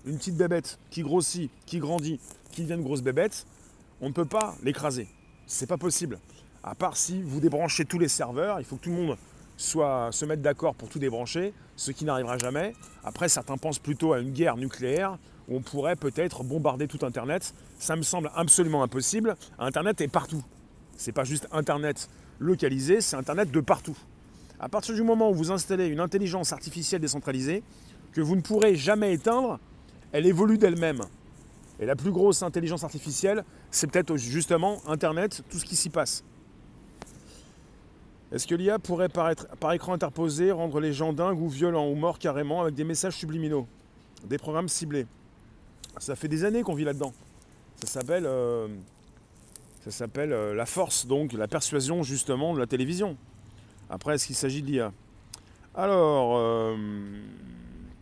une 0.04 0.18
petite 0.18 0.36
bébête 0.36 0.78
qui 0.90 1.00
grossit, 1.00 1.50
qui 1.64 1.78
grandit, 1.78 2.20
qui 2.52 2.64
devient 2.64 2.74
une 2.74 2.82
grosse 2.82 3.00
bébête, 3.00 3.46
on 4.02 4.10
ne 4.10 4.14
peut 4.14 4.26
pas 4.26 4.56
l'écraser. 4.62 5.08
C'est 5.46 5.66
pas 5.66 5.78
possible. 5.78 6.18
À 6.62 6.74
part 6.74 6.98
si 6.98 7.22
vous 7.22 7.40
débranchez 7.40 7.86
tous 7.86 7.98
les 7.98 8.08
serveurs, 8.08 8.60
il 8.60 8.66
faut 8.66 8.76
que 8.76 8.82
tout 8.82 8.90
le 8.90 8.96
monde 8.96 9.16
soit, 9.58 10.08
se 10.12 10.24
mette 10.24 10.40
d'accord 10.40 10.74
pour 10.74 10.88
tout 10.88 10.98
débrancher, 10.98 11.52
ce 11.76 11.90
qui 11.90 12.06
n'arrivera 12.06 12.38
jamais. 12.38 12.72
Après, 13.04 13.28
certains 13.28 13.58
pensent 13.58 13.80
plutôt 13.80 14.14
à 14.14 14.20
une 14.20 14.30
guerre 14.30 14.56
nucléaire 14.56 15.18
où 15.48 15.56
on 15.56 15.60
pourrait 15.60 15.96
peut-être 15.96 16.44
bombarder 16.44 16.88
tout 16.88 17.04
Internet. 17.04 17.52
Ça 17.78 17.96
me 17.96 18.02
semble 18.02 18.30
absolument 18.34 18.82
impossible. 18.82 19.36
Internet 19.58 20.00
est 20.00 20.08
partout. 20.08 20.42
C'est 20.96 21.12
pas 21.12 21.24
juste 21.24 21.48
Internet 21.52 22.08
localisé, 22.38 23.00
c'est 23.00 23.16
Internet 23.16 23.50
de 23.50 23.60
partout. 23.60 23.96
À 24.60 24.68
partir 24.68 24.94
du 24.94 25.02
moment 25.02 25.30
où 25.30 25.34
vous 25.34 25.50
installez 25.50 25.86
une 25.86 26.00
intelligence 26.00 26.52
artificielle 26.52 27.00
décentralisée, 27.00 27.62
que 28.12 28.20
vous 28.20 28.36
ne 28.36 28.40
pourrez 28.40 28.74
jamais 28.74 29.12
éteindre, 29.12 29.58
elle 30.12 30.26
évolue 30.26 30.58
d'elle-même. 30.58 31.02
Et 31.80 31.86
la 31.86 31.94
plus 31.94 32.10
grosse 32.10 32.42
intelligence 32.42 32.84
artificielle, 32.84 33.44
c'est 33.70 33.88
peut-être 33.88 34.16
justement 34.16 34.78
Internet, 34.88 35.42
tout 35.50 35.58
ce 35.58 35.64
qui 35.64 35.76
s'y 35.76 35.90
passe. 35.90 36.24
Est-ce 38.30 38.46
que 38.46 38.54
l'IA 38.54 38.78
pourrait 38.78 39.08
par 39.08 39.72
écran 39.72 39.94
interposé 39.94 40.52
rendre 40.52 40.80
les 40.80 40.92
gens 40.92 41.12
dingues 41.12 41.40
ou 41.40 41.48
violents 41.48 41.88
ou 41.88 41.94
morts 41.94 42.18
carrément 42.18 42.62
avec 42.62 42.74
des 42.74 42.84
messages 42.84 43.16
subliminaux 43.16 43.66
Des 44.26 44.36
programmes 44.36 44.68
ciblés? 44.68 45.06
Ça 45.96 46.14
fait 46.14 46.28
des 46.28 46.44
années 46.44 46.62
qu'on 46.62 46.74
vit 46.74 46.84
là-dedans. 46.84 47.12
Ça 47.80 47.86
s'appelle 47.86 48.26
euh, 48.26 48.68
ça 49.84 49.90
s'appelle 49.90 50.32
euh, 50.32 50.54
la 50.54 50.66
force, 50.66 51.06
donc 51.06 51.32
la 51.32 51.48
persuasion 51.48 52.02
justement 52.02 52.52
de 52.52 52.58
la 52.58 52.66
télévision. 52.66 53.16
Après, 53.88 54.14
est-ce 54.14 54.26
qu'il 54.26 54.36
s'agit 54.36 54.60
de 54.60 54.66
l'IA 54.66 54.92
Alors, 55.74 56.36
euh, 56.36 56.76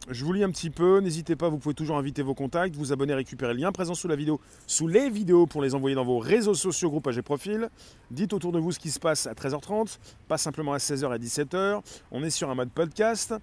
je 0.08 0.24
vous 0.24 0.32
lis 0.32 0.44
un 0.44 0.50
petit 0.50 0.70
peu. 0.70 1.00
N'hésitez 1.00 1.36
pas, 1.36 1.48
vous 1.48 1.58
pouvez 1.58 1.74
toujours 1.74 1.96
inviter 1.96 2.22
vos 2.22 2.34
contacts, 2.34 2.74
vous 2.76 2.92
abonner, 2.92 3.14
récupérer 3.14 3.54
le 3.54 3.60
lien 3.60 3.72
présent 3.72 3.94
sous 3.94 4.08
la 4.08 4.16
vidéo, 4.16 4.40
sous 4.66 4.86
les 4.86 5.10
vidéos 5.10 5.46
pour 5.46 5.62
les 5.62 5.74
envoyer 5.74 5.96
dans 5.96 6.04
vos 6.04 6.18
réseaux 6.18 6.54
sociaux, 6.54 6.90
groupes 6.90 7.08
et 7.16 7.22
profil. 7.22 7.68
Dites 8.10 8.32
autour 8.32 8.52
de 8.52 8.58
vous 8.58 8.72
ce 8.72 8.78
qui 8.78 8.90
se 8.90 9.00
passe 9.00 9.26
à 9.26 9.34
13h30, 9.34 9.98
pas 10.28 10.38
simplement 10.38 10.72
à 10.72 10.78
16h 10.78 11.14
et 11.14 11.18
17h. 11.18 11.80
On 12.10 12.22
est 12.22 12.30
sur 12.30 12.50
un 12.50 12.54
mode 12.54 12.70
podcast 12.70 13.34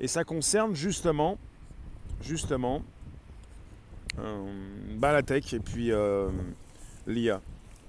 et 0.00 0.08
ça 0.08 0.24
concerne 0.24 0.74
justement, 0.74 1.38
justement, 2.22 2.82
euh, 4.18 4.44
bah, 4.96 5.12
la 5.12 5.22
tech 5.22 5.52
et 5.52 5.60
puis 5.60 5.90
l'IA. 7.06 7.40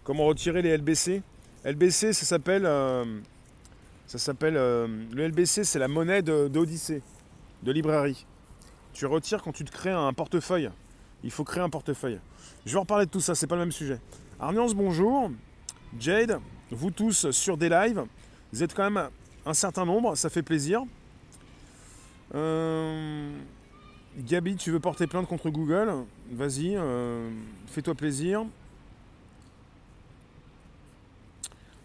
Comment 0.04 0.26
retirer 0.26 0.62
les 0.62 0.78
LBC 0.78 1.22
LBC, 1.66 2.14
ça 2.14 2.26
s'appelle. 2.26 2.66
Euh, 2.66 3.06
ça 4.06 4.18
s'appelle. 4.18 4.56
Euh, 4.58 4.88
le 5.14 5.28
LBC, 5.28 5.64
c'est 5.64 5.80
la 5.80 5.88
monnaie 5.88 6.22
d'Odyssée, 6.22 7.02
de, 7.64 7.72
librairie. 7.72 8.26
Tu 8.94 9.06
retires 9.06 9.42
quand 9.42 9.52
tu 9.52 9.64
te 9.66 9.72
crées 9.72 9.92
un 9.92 10.14
portefeuille. 10.14 10.70
Il 11.24 11.32
faut 11.32 11.44
créer 11.44 11.64
un 11.64 11.70
portefeuille. 11.70 12.20
Je 12.66 12.72
vais 12.72 12.78
en 12.78 12.82
reparler 12.82 13.06
de 13.06 13.12
tout 13.12 13.22
ça, 13.22 13.36
c'est 13.36 13.48
pas 13.48 13.56
le 13.56 13.62
même 13.62 13.72
sujet. 13.72 14.00
Arniance, 14.40 14.74
bonjour. 14.74 15.32
Jade, 16.00 16.40
vous 16.72 16.92
tous 16.92 17.32
sur 17.32 17.58
des 17.58 17.70
lives. 17.70 18.04
Vous 18.52 18.64
êtes 18.64 18.74
quand 18.74 18.90
même 18.90 19.10
un 19.46 19.54
certain 19.54 19.86
nombre, 19.86 20.16
ça 20.16 20.30
fait 20.30 20.44
plaisir. 20.44 20.84
Euh, 22.36 23.32
Gabi, 24.18 24.56
tu 24.56 24.72
veux 24.72 24.80
porter 24.80 25.08
plainte 25.08 25.28
contre 25.28 25.50
Google? 25.50 25.92
Vas-y, 26.32 26.78
fais-toi 27.68 27.96
plaisir. 27.96 28.46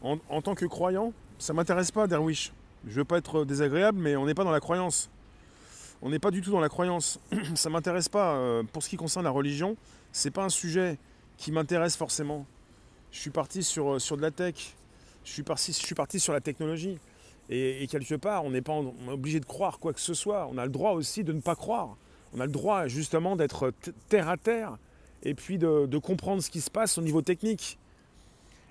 En, 0.02 0.42
tant 0.42 0.54
que 0.54 0.64
croyant, 0.64 1.12
ça 1.38 1.52
m'intéresse 1.52 1.90
pas, 1.90 2.06
Derwish. 2.06 2.52
Je 2.86 2.94
veux 2.94 3.04
pas 3.04 3.18
être 3.18 3.44
désagréable, 3.44 3.98
mais 3.98 4.16
on 4.16 4.26
n'est 4.26 4.34
pas 4.34 4.44
dans 4.44 4.52
la 4.52 4.60
croyance. 4.60 5.10
On 6.02 6.10
n'est 6.10 6.18
pas 6.18 6.30
du 6.30 6.40
tout 6.40 6.50
dans 6.50 6.60
la 6.60 6.68
croyance. 6.68 7.20
ça 7.54 7.70
m'intéresse 7.70 8.08
pas. 8.08 8.36
Euh, 8.36 8.62
pour 8.72 8.82
ce 8.82 8.88
qui 8.88 8.96
concerne 8.96 9.24
la 9.24 9.30
religion, 9.30 9.76
c'est 10.12 10.30
pas 10.30 10.44
un 10.44 10.48
sujet 10.48 10.98
qui 11.36 11.52
m'intéresse 11.52 11.96
forcément. 11.96 12.46
Je 13.10 13.18
suis 13.18 13.30
parti 13.30 13.62
sur, 13.62 13.94
euh, 13.94 14.16
de 14.16 14.22
la 14.22 14.30
tech. 14.30 14.74
Je 15.24 15.32
suis 15.32 15.42
parti, 15.42 15.72
je 15.72 15.84
suis 15.84 15.94
parti 15.94 16.20
sur 16.20 16.32
la 16.32 16.40
technologie. 16.40 16.98
Et, 17.50 17.86
quelque 17.90 18.14
part, 18.14 18.44
on 18.44 18.50
n'est 18.50 18.60
pas 18.60 18.74
obligé 19.08 19.40
de 19.40 19.46
croire 19.46 19.78
quoi 19.78 19.94
que 19.94 20.00
ce 20.00 20.12
soit. 20.12 20.48
On 20.52 20.58
a 20.58 20.66
le 20.66 20.70
droit 20.70 20.92
aussi 20.92 21.24
de 21.24 21.32
ne 21.32 21.40
pas 21.40 21.54
croire. 21.54 21.96
On 22.34 22.40
a 22.40 22.46
le 22.46 22.52
droit 22.52 22.88
justement 22.88 23.36
d'être 23.36 23.72
terre 24.10 24.28
à 24.28 24.36
terre 24.36 24.76
et 25.22 25.34
puis 25.34 25.56
de 25.56 25.98
comprendre 25.98 26.42
ce 26.42 26.50
qui 26.50 26.60
se 26.60 26.70
passe 26.70 26.98
au 26.98 27.02
niveau 27.02 27.22
technique. 27.22 27.78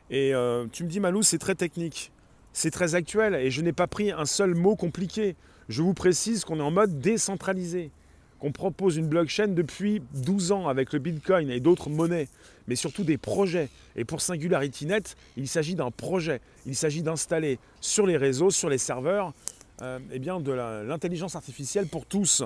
Et 0.09 0.33
euh, 0.33 0.65
tu 0.71 0.83
me 0.83 0.89
dis, 0.89 0.99
Malou, 0.99 1.21
c'est 1.21 1.37
très 1.37 1.55
technique, 1.55 2.11
c'est 2.53 2.71
très 2.71 2.95
actuel, 2.95 3.35
et 3.35 3.51
je 3.51 3.61
n'ai 3.61 3.73
pas 3.73 3.87
pris 3.87 4.11
un 4.11 4.25
seul 4.25 4.55
mot 4.55 4.75
compliqué. 4.75 5.35
Je 5.69 5.81
vous 5.81 5.93
précise 5.93 6.45
qu'on 6.45 6.59
est 6.59 6.63
en 6.63 6.71
mode 6.71 7.01
décentralisé, 7.01 7.91
qu'on 8.39 8.51
propose 8.51 8.95
une 8.95 9.07
blockchain 9.07 9.47
depuis 9.49 10.01
12 10.13 10.53
ans 10.53 10.67
avec 10.67 10.93
le 10.93 10.99
Bitcoin 10.99 11.49
et 11.49 11.59
d'autres 11.59 11.89
monnaies, 11.89 12.29
mais 12.67 12.75
surtout 12.75 13.03
des 13.03 13.17
projets. 13.17 13.69
Et 13.97 14.05
pour 14.05 14.21
SingularityNet, 14.21 15.15
il 15.35 15.47
s'agit 15.47 15.75
d'un 15.75 15.91
projet. 15.91 16.39
Il 16.65 16.75
s'agit 16.75 17.01
d'installer 17.01 17.59
sur 17.81 18.05
les 18.05 18.15
réseaux, 18.15 18.49
sur 18.49 18.69
les 18.69 18.77
serveurs, 18.77 19.33
euh, 19.81 19.99
eh 20.11 20.19
bien 20.19 20.39
de 20.39 20.51
l'intelligence 20.51 21.35
artificielle 21.35 21.87
pour 21.87 22.05
tous, 22.05 22.43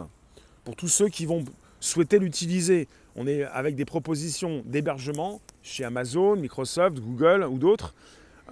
pour 0.63 0.75
tous 0.75 0.87
ceux 0.87 1.09
qui 1.09 1.27
vont 1.27 1.45
souhaiter 1.79 2.17
l'utiliser. 2.17 2.87
On 3.15 3.27
est 3.27 3.43
avec 3.43 3.75
des 3.75 3.85
propositions 3.85 4.63
d'hébergement 4.65 5.41
chez 5.61 5.83
Amazon, 5.83 6.37
Microsoft, 6.37 6.97
Google 6.99 7.43
ou 7.43 7.59
d'autres, 7.59 7.93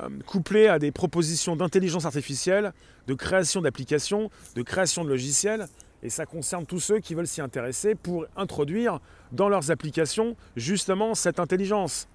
euh, 0.01 0.09
couplées 0.25 0.67
à 0.67 0.79
des 0.79 0.91
propositions 0.91 1.55
d'intelligence 1.55 2.05
artificielle, 2.05 2.73
de 3.07 3.13
création 3.13 3.61
d'applications, 3.61 4.29
de 4.55 4.61
création 4.61 5.03
de 5.03 5.09
logiciels. 5.09 5.67
Et 6.03 6.09
ça 6.09 6.25
concerne 6.25 6.65
tous 6.65 6.79
ceux 6.79 6.99
qui 6.99 7.13
veulent 7.13 7.27
s'y 7.27 7.41
intéresser 7.41 7.95
pour 7.95 8.25
introduire 8.37 8.99
dans 9.31 9.49
leurs 9.49 9.71
applications 9.71 10.35
justement 10.55 11.15
cette 11.15 11.39
intelligence. 11.39 12.07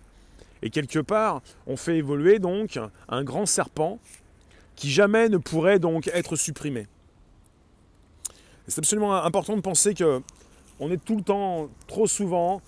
Et 0.62 0.70
quelque 0.70 1.00
part, 1.00 1.42
on 1.66 1.76
fait 1.76 1.98
évoluer 1.98 2.38
donc 2.38 2.78
un 3.08 3.24
grand 3.24 3.44
serpent 3.44 3.98
qui 4.76 4.90
jamais 4.90 5.28
ne 5.28 5.36
pourrait 5.36 5.78
donc 5.78 6.08
être 6.08 6.36
supprimé. 6.36 6.86
C'est 8.66 8.78
absolument 8.78 9.14
important 9.22 9.56
de 9.56 9.60
penser 9.60 9.92
que 9.92 10.22
on 10.80 10.90
est 10.90 11.04
tout 11.04 11.16
le 11.16 11.22
temps, 11.22 11.68
trop 11.86 12.06
souvent, 12.06 12.60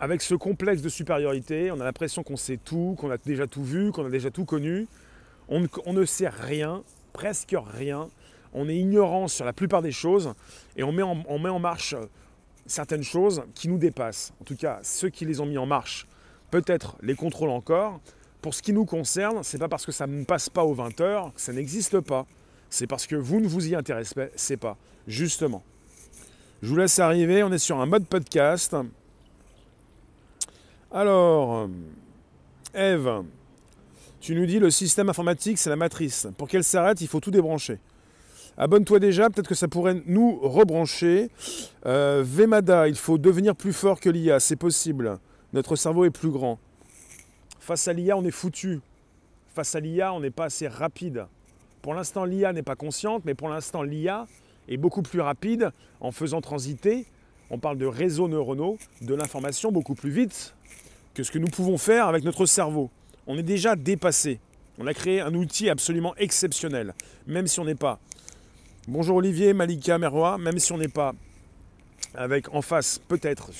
avec 0.00 0.22
ce 0.22 0.34
complexe 0.34 0.82
de 0.82 0.88
supériorité. 0.88 1.70
On 1.70 1.78
a 1.78 1.84
l'impression 1.84 2.22
qu'on 2.22 2.36
sait 2.36 2.56
tout, 2.56 2.96
qu'on 2.98 3.10
a 3.10 3.18
déjà 3.18 3.46
tout 3.46 3.62
vu, 3.62 3.92
qu'on 3.92 4.06
a 4.06 4.10
déjà 4.10 4.30
tout 4.30 4.46
connu. 4.46 4.88
On 5.48 5.92
ne, 5.92 6.04
sait 6.04 6.28
rien, 6.28 6.82
presque 7.12 7.54
rien. 7.76 8.08
On 8.52 8.68
est 8.68 8.76
ignorant 8.76 9.28
sur 9.28 9.44
la 9.44 9.52
plupart 9.52 9.82
des 9.82 9.92
choses 9.92 10.32
et 10.76 10.82
on 10.82 10.90
met 10.90 11.02
en, 11.02 11.22
on 11.28 11.38
met 11.38 11.50
en 11.50 11.58
marche 11.58 11.94
certaines 12.66 13.02
choses 13.02 13.42
qui 13.54 13.68
nous 13.68 13.78
dépassent. 13.78 14.32
En 14.40 14.44
tout 14.44 14.56
cas, 14.56 14.80
ceux 14.82 15.10
qui 15.10 15.26
les 15.26 15.40
ont 15.40 15.46
mis 15.46 15.58
en 15.58 15.66
marche, 15.66 16.06
peut-être 16.50 16.96
les 17.02 17.14
contrôlent 17.14 17.50
encore. 17.50 18.00
Pour 18.40 18.54
ce 18.54 18.62
qui 18.62 18.72
nous 18.72 18.86
concerne, 18.86 19.42
c'est 19.42 19.58
pas 19.58 19.68
parce 19.68 19.84
que 19.84 19.92
ça 19.92 20.06
ne 20.06 20.24
passe 20.24 20.48
pas 20.48 20.64
aux 20.64 20.72
20 20.72 21.00
heures 21.02 21.34
que 21.34 21.40
ça 21.40 21.52
n'existe 21.52 22.00
pas. 22.00 22.26
C'est 22.70 22.86
parce 22.86 23.06
que 23.06 23.16
vous 23.16 23.40
ne 23.40 23.46
vous 23.46 23.68
y 23.68 23.74
intéressez 23.74 24.56
pas, 24.56 24.76
justement. 25.06 25.62
Je 26.62 26.68
vous 26.68 26.76
laisse 26.76 26.98
arriver, 27.00 27.42
on 27.42 27.52
est 27.52 27.58
sur 27.58 27.80
un 27.80 27.86
mode 27.86 28.06
podcast. 28.06 28.74
Alors, 30.92 31.68
Eve, 32.74 33.22
tu 34.20 34.34
nous 34.34 34.44
dis 34.44 34.58
le 34.58 34.70
système 34.70 35.08
informatique, 35.08 35.56
c'est 35.56 35.70
la 35.70 35.76
matrice. 35.76 36.26
Pour 36.36 36.48
qu'elle 36.48 36.64
s'arrête, 36.64 37.00
il 37.00 37.06
faut 37.06 37.20
tout 37.20 37.30
débrancher. 37.30 37.78
Abonne-toi 38.56 38.98
déjà, 38.98 39.30
peut-être 39.30 39.46
que 39.46 39.54
ça 39.54 39.68
pourrait 39.68 40.02
nous 40.06 40.40
rebrancher. 40.40 41.30
Euh, 41.86 42.24
Vemada, 42.26 42.88
il 42.88 42.96
faut 42.96 43.18
devenir 43.18 43.54
plus 43.54 43.72
fort 43.72 44.00
que 44.00 44.10
l'IA, 44.10 44.40
c'est 44.40 44.56
possible. 44.56 45.20
Notre 45.52 45.76
cerveau 45.76 46.06
est 46.06 46.10
plus 46.10 46.30
grand. 46.30 46.58
Face 47.60 47.86
à 47.86 47.92
l'IA, 47.92 48.16
on 48.16 48.24
est 48.24 48.32
foutu. 48.32 48.80
Face 49.54 49.76
à 49.76 49.80
l'IA, 49.80 50.12
on 50.12 50.18
n'est 50.18 50.30
pas 50.30 50.46
assez 50.46 50.66
rapide. 50.66 51.26
Pour 51.82 51.94
l'instant, 51.94 52.24
l'IA 52.24 52.52
n'est 52.52 52.64
pas 52.64 52.74
consciente, 52.74 53.22
mais 53.24 53.34
pour 53.34 53.48
l'instant, 53.48 53.84
l'IA 53.84 54.26
est 54.68 54.76
beaucoup 54.76 55.02
plus 55.02 55.20
rapide 55.20 55.70
en 56.00 56.10
faisant 56.10 56.40
transiter, 56.40 57.06
on 57.48 57.58
parle 57.58 57.78
de 57.78 57.86
réseaux 57.86 58.26
neuronaux, 58.26 58.76
de 59.02 59.14
l'information 59.14 59.70
beaucoup 59.70 59.94
plus 59.94 60.10
vite 60.10 60.54
que 61.14 61.22
ce 61.22 61.30
que 61.30 61.38
nous 61.38 61.48
pouvons 61.48 61.78
faire 61.78 62.06
avec 62.06 62.24
notre 62.24 62.46
cerveau. 62.46 62.90
On 63.26 63.38
est 63.38 63.42
déjà 63.42 63.76
dépassé. 63.76 64.40
On 64.78 64.86
a 64.86 64.94
créé 64.94 65.20
un 65.20 65.34
outil 65.34 65.68
absolument 65.68 66.14
exceptionnel, 66.16 66.94
même 67.26 67.46
si 67.46 67.60
on 67.60 67.64
n'est 67.64 67.74
pas. 67.74 67.98
Bonjour 68.88 69.16
Olivier, 69.16 69.52
Malika, 69.52 69.98
Merwa, 69.98 70.38
même 70.38 70.58
si 70.58 70.72
on 70.72 70.78
n'est 70.78 70.88
pas 70.88 71.14
avec 72.14 72.52
en 72.54 72.62
face, 72.62 72.98
peut-être, 72.98 73.50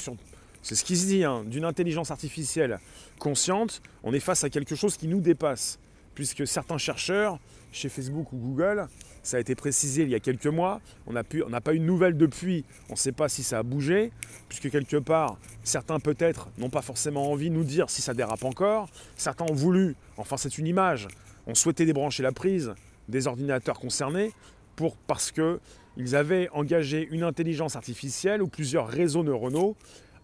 c'est 0.62 0.74
ce 0.74 0.84
qui 0.84 0.96
se 0.96 1.06
dit, 1.06 1.24
hein, 1.24 1.44
d'une 1.44 1.64
intelligence 1.64 2.10
artificielle 2.10 2.80
consciente, 3.18 3.82
on 4.02 4.12
est 4.12 4.20
face 4.20 4.44
à 4.44 4.50
quelque 4.50 4.74
chose 4.74 4.96
qui 4.96 5.08
nous 5.08 5.20
dépasse. 5.20 5.78
Puisque 6.14 6.46
certains 6.46 6.78
chercheurs, 6.78 7.38
chez 7.72 7.88
Facebook 7.88 8.32
ou 8.32 8.36
Google, 8.36 8.88
ça 9.22 9.36
a 9.36 9.40
été 9.40 9.54
précisé 9.54 10.02
il 10.02 10.08
y 10.08 10.14
a 10.14 10.20
quelques 10.20 10.46
mois. 10.46 10.80
On 11.06 11.12
n'a 11.12 11.22
pas 11.22 11.74
eu 11.74 11.78
de 11.78 11.84
nouvelles 11.84 12.16
depuis. 12.16 12.64
On 12.88 12.94
ne 12.94 12.98
sait 12.98 13.12
pas 13.12 13.28
si 13.28 13.42
ça 13.42 13.58
a 13.58 13.62
bougé, 13.62 14.12
puisque 14.48 14.70
quelque 14.70 14.96
part, 14.96 15.38
certains 15.62 16.00
peut-être 16.00 16.48
n'ont 16.58 16.70
pas 16.70 16.82
forcément 16.82 17.30
envie 17.30 17.50
de 17.50 17.54
nous 17.54 17.64
dire 17.64 17.90
si 17.90 18.02
ça 18.02 18.14
dérape 18.14 18.44
encore. 18.44 18.88
Certains 19.16 19.44
ont 19.44 19.54
voulu, 19.54 19.94
enfin 20.16 20.36
c'est 20.36 20.58
une 20.58 20.66
image, 20.66 21.08
ont 21.46 21.54
souhaité 21.54 21.86
débrancher 21.86 22.22
la 22.22 22.32
prise 22.32 22.74
des 23.08 23.26
ordinateurs 23.26 23.78
concernés 23.78 24.32
pour, 24.76 24.96
parce 24.96 25.32
qu'ils 25.32 26.16
avaient 26.16 26.48
engagé 26.52 27.08
une 27.10 27.22
intelligence 27.22 27.76
artificielle 27.76 28.42
ou 28.42 28.48
plusieurs 28.48 28.88
réseaux 28.88 29.22
neuronaux 29.22 29.76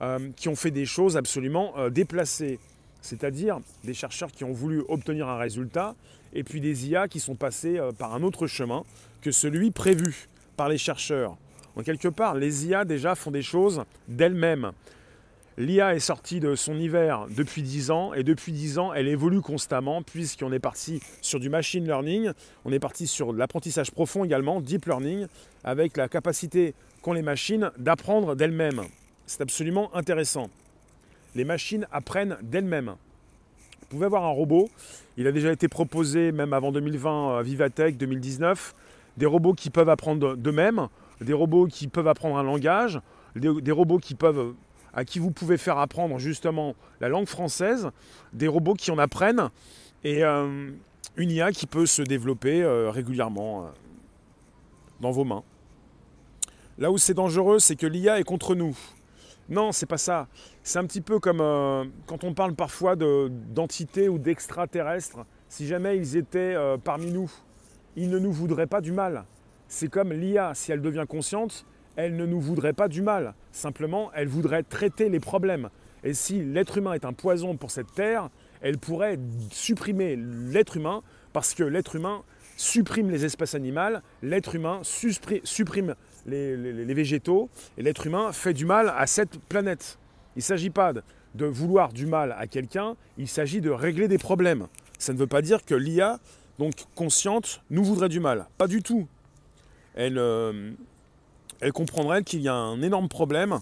euh, 0.02 0.30
qui 0.36 0.48
ont 0.48 0.56
fait 0.56 0.70
des 0.70 0.86
choses 0.86 1.16
absolument 1.16 1.72
euh, 1.78 1.90
déplacées. 1.90 2.58
C'est-à-dire 3.06 3.60
des 3.84 3.94
chercheurs 3.94 4.32
qui 4.32 4.42
ont 4.42 4.52
voulu 4.52 4.82
obtenir 4.88 5.28
un 5.28 5.38
résultat 5.38 5.94
et 6.34 6.42
puis 6.42 6.60
des 6.60 6.88
IA 6.88 7.06
qui 7.06 7.20
sont 7.20 7.36
passés 7.36 7.78
euh, 7.78 7.92
par 7.92 8.14
un 8.14 8.22
autre 8.25 8.48
chemin 8.48 8.82
que 9.20 9.30
celui 9.30 9.70
prévu 9.70 10.28
par 10.56 10.68
les 10.68 10.76
chercheurs. 10.76 11.36
En 11.76 11.82
quelque 11.82 12.08
part, 12.08 12.34
les 12.34 12.66
IA 12.66 12.84
déjà 12.84 13.14
font 13.14 13.30
des 13.30 13.42
choses 13.42 13.84
d'elles-mêmes. 14.08 14.72
L'IA 15.56 15.94
est 15.94 16.00
sortie 16.00 16.40
de 16.40 16.54
son 16.54 16.76
hiver 16.76 17.26
depuis 17.30 17.62
10 17.62 17.90
ans 17.90 18.12
et 18.12 18.25
depuis 18.25 18.52
10 18.52 18.78
ans, 18.78 18.92
elle 18.92 19.08
évolue 19.08 19.40
constamment 19.40 20.02
puisqu'on 20.02 20.52
est 20.52 20.58
parti 20.58 21.00
sur 21.22 21.38
du 21.38 21.48
machine 21.48 21.86
learning, 21.86 22.32
on 22.64 22.72
est 22.72 22.78
parti 22.78 23.06
sur 23.06 23.32
l'apprentissage 23.32 23.90
profond 23.90 24.25
également, 24.25 24.60
deep 24.60 24.84
learning, 24.84 25.26
avec 25.64 25.96
la 25.96 26.08
capacité 26.08 26.75
qu'ont 27.02 27.14
les 27.14 27.22
machines 27.22 27.70
d'apprendre 27.78 28.34
d'elles-mêmes. 28.34 28.82
C'est 29.26 29.40
absolument 29.40 29.94
intéressant. 29.94 30.50
Les 31.36 31.44
machines 31.44 31.86
apprennent 31.92 32.38
d'elles-mêmes. 32.42 32.94
Vous 33.82 33.86
pouvez 33.90 34.06
avoir 34.06 34.24
un 34.24 34.30
robot, 34.30 34.70
il 35.18 35.26
a 35.26 35.32
déjà 35.32 35.52
été 35.52 35.68
proposé 35.68 36.32
même 36.32 36.54
avant 36.54 36.72
2020 36.72 37.36
à 37.36 37.42
Vivatech 37.42 37.98
2019, 37.98 38.74
des 39.18 39.26
robots 39.26 39.52
qui 39.52 39.68
peuvent 39.68 39.90
apprendre 39.90 40.34
d'eux-mêmes, 40.34 40.88
des 41.20 41.34
robots 41.34 41.66
qui 41.66 41.88
peuvent 41.88 42.08
apprendre 42.08 42.38
un 42.38 42.42
langage, 42.42 43.00
des, 43.36 43.70
robots 43.70 43.98
qui 43.98 44.14
peuvent, 44.14 44.54
à 44.94 45.04
qui 45.04 45.18
vous 45.18 45.30
pouvez 45.30 45.58
faire 45.58 45.76
apprendre 45.76 46.18
justement 46.18 46.74
la 47.02 47.10
langue 47.10 47.28
française, 47.28 47.90
des 48.32 48.48
robots 48.48 48.72
qui 48.72 48.90
en 48.90 48.96
apprennent, 48.96 49.50
et 50.04 50.24
euh, 50.24 50.70
une 51.18 51.30
IA 51.30 51.52
qui 51.52 51.66
peut 51.66 51.84
se 51.84 52.00
développer 52.00 52.62
euh, 52.62 52.90
régulièrement 52.90 53.64
euh, 53.64 53.68
dans 55.02 55.10
vos 55.10 55.24
mains. 55.24 55.42
Là 56.78 56.90
où 56.90 56.96
c'est 56.96 57.14
dangereux, 57.14 57.58
c'est 57.58 57.76
que 57.76 57.86
l'IA 57.86 58.18
est 58.18 58.24
contre 58.24 58.54
nous. 58.54 58.74
Non, 59.48 59.70
c'est 59.72 59.86
pas 59.86 59.98
ça. 59.98 60.26
C'est 60.62 60.78
un 60.78 60.84
petit 60.84 61.00
peu 61.00 61.20
comme 61.20 61.38
quand 62.06 62.24
on 62.24 62.34
parle 62.34 62.54
parfois 62.54 62.96
d'entités 62.96 64.08
ou 64.08 64.18
d'extraterrestres. 64.18 65.24
Si 65.48 65.66
jamais 65.66 65.96
ils 65.96 66.16
étaient 66.16 66.56
parmi 66.82 67.12
nous, 67.12 67.30
ils 67.94 68.10
ne 68.10 68.18
nous 68.18 68.32
voudraient 68.32 68.66
pas 68.66 68.80
du 68.80 68.92
mal. 68.92 69.24
C'est 69.68 69.88
comme 69.88 70.12
l'IA, 70.12 70.52
si 70.54 70.72
elle 70.72 70.82
devient 70.82 71.06
consciente, 71.08 71.64
elle 71.94 72.16
ne 72.16 72.26
nous 72.26 72.40
voudrait 72.40 72.72
pas 72.72 72.88
du 72.88 73.02
mal. 73.02 73.34
Simplement, 73.52 74.10
elle 74.14 74.28
voudrait 74.28 74.62
traiter 74.62 75.08
les 75.08 75.20
problèmes. 75.20 75.70
Et 76.04 76.12
si 76.12 76.44
l'être 76.44 76.78
humain 76.78 76.92
est 76.92 77.04
un 77.04 77.12
poison 77.12 77.56
pour 77.56 77.70
cette 77.70 77.92
terre, 77.94 78.28
elle 78.60 78.78
pourrait 78.78 79.18
supprimer 79.50 80.16
l'être 80.16 80.76
humain 80.76 81.02
parce 81.32 81.54
que 81.54 81.62
l'être 81.62 81.96
humain 81.96 82.22
supprime 82.56 83.10
les 83.10 83.24
espèces 83.24 83.54
animales, 83.54 84.02
l'être 84.22 84.54
humain 84.54 84.80
supprime 84.82 85.94
les, 86.26 86.95
végétaux 86.95 87.49
et 87.78 87.83
l'être 87.83 88.06
humain 88.06 88.33
fait 88.33 88.52
du 88.52 88.64
mal 88.64 88.92
à 88.97 89.06
cette 89.06 89.38
planète. 89.38 89.99
Il 90.35 90.40
ne 90.40 90.42
s'agit 90.42 90.71
pas 90.71 90.92
de 90.92 91.47
vouloir 91.47 91.92
du 91.92 92.06
mal 92.06 92.35
à 92.38 92.47
quelqu'un, 92.47 92.97
il 93.18 93.28
s'agit 93.28 93.61
de 93.61 93.71
régler 93.71 94.09
des 94.09 94.18
problèmes. 94.18 94.66
Ça 94.99 95.12
ne 95.12 95.18
veut 95.18 95.26
pas 95.26 95.42
dire 95.42 95.64
que 95.64 95.75
l'IA, 95.75 96.18
donc 96.59 96.75
consciente, 96.95 97.62
nous 97.71 97.85
voudrait 97.85 98.09
du 98.09 98.21
mal. 98.21 98.47
Pas 98.59 98.66
du 98.66 98.83
tout 98.83 99.06
elle, 99.97 100.18
euh, 100.18 100.73
elle 101.61 101.73
comprendrait 101.73 102.23
qu'il 102.23 102.42
y 102.42 102.49
a 102.49 102.54
un 102.54 102.80
énorme 102.83 103.09
problème 103.09 103.59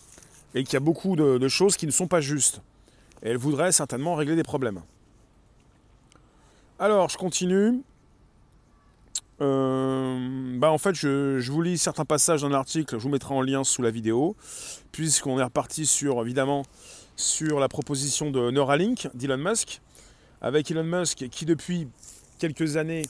et 0.54 0.64
qu'il 0.64 0.74
y 0.74 0.76
a 0.76 0.80
beaucoup 0.80 1.16
de, 1.16 1.48
choses 1.48 1.76
qui 1.76 1.86
ne 1.86 1.92
sont 1.92 2.08
pas 2.08 2.20
justes. 2.20 2.60
Elle 3.22 3.38
voudrait 3.38 3.72
certainement 3.72 4.14
régler 4.14 4.36
des 4.36 4.42
problèmes. 4.42 4.82
Alors, 6.78 7.08
je 7.08 7.16
continue. 7.16 7.80
Euh, 9.44 10.58
bah 10.58 10.70
en 10.70 10.78
fait, 10.78 10.94
je, 10.94 11.50
vous 11.50 11.62
lis 11.62 11.78
certains 11.78 12.04
passages 12.04 12.42
d'un 12.42 12.52
article, 12.52 12.98
je 12.98 13.02
vous 13.02 13.10
mettrai 13.10 13.34
en 13.34 13.42
lien 13.42 13.62
sous 13.62 13.82
la 13.82 13.90
vidéo, 13.90 14.36
puisqu'on 14.90 15.38
est 15.38 15.44
reparti 15.44 15.86
sur, 15.86 16.20
évidemment, 16.22 16.62
sur 17.16 17.60
la 17.60 17.68
proposition 17.68 18.30
de 18.30 18.50
Neuralink 18.50 19.08
d'Elon 19.14 19.36
Musk, 19.36 19.80
avec 20.40 20.70
Elon 20.70 20.84
Musk 20.84 21.28
qui, 21.30 21.44
depuis 21.44 21.88
quelques 22.38 22.76
années, 22.76 23.02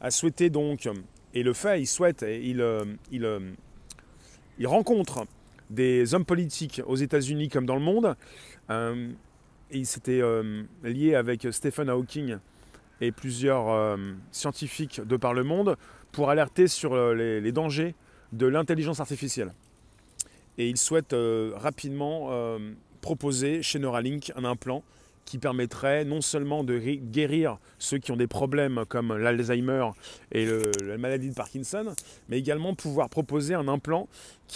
a 0.00 0.10
souhaité 0.10 0.50
donc 0.50 0.88
et 1.34 1.42
le 1.42 1.52
fait, 1.52 1.80
il 1.80 1.86
souhaite, 1.86 2.24
il, 2.28 2.60
euh, 2.60 2.84
euh, 3.12 3.52
il 4.58 4.66
rencontre 4.66 5.26
des 5.68 6.14
hommes 6.14 6.24
politiques 6.24 6.80
aux 6.86 6.94
États-Unis 6.94 7.48
comme 7.48 7.66
dans 7.66 7.74
le 7.74 7.80
monde. 7.80 8.14
Euh, 8.70 9.10
il 9.72 9.86
s'était 9.86 10.22
lié 10.84 11.16
avec 11.16 11.48
Stephen 11.50 11.88
Hawking 11.88 12.36
plusieurs 13.12 13.98
scientifiques 14.30 15.00
de 15.00 15.16
par 15.16 15.34
le 15.34 15.44
monde 15.44 15.76
pour 16.12 16.30
alerter 16.30 16.68
sur 16.68 17.14
les, 17.14 17.52
dangers 17.52 17.94
de 18.32 18.46
l'intelligence 18.46 19.00
artificielle. 19.00 19.52
Et 20.58 20.68
il 20.68 20.76
souhaite 20.76 21.14
rapidement 21.54 22.30
proposer 23.00 23.62
chez 23.62 23.78
Neuralink 23.78 24.32
un 24.36 24.44
implant 24.44 24.82
qui 25.24 25.38
permettrait 25.38 26.04
non 26.04 26.20
seulement 26.20 26.64
de 26.64 26.78
guérir 26.78 27.58
ceux 27.78 27.98
qui 27.98 28.12
ont 28.12 28.16
des 28.16 28.26
problèmes 28.26 28.84
comme 28.88 29.16
l'Alzheimer 29.16 29.88
et 30.32 30.46
la 30.82 30.98
maladie 30.98 31.30
de 31.30 31.34
Parkinson, 31.34 31.94
mais 32.28 32.38
également 32.38 32.74
pouvoir 32.74 33.08
proposer 33.08 33.54
un 33.54 33.68
implant 33.68 34.08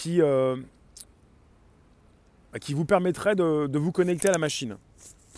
euh, 0.07 0.55
qui 2.59 2.73
vous 2.73 2.85
permettrait 2.85 3.35
de, 3.35 3.77
vous 3.77 3.91
connecter 3.91 4.29
à 4.29 4.31
la 4.31 4.37
machine 4.37 4.77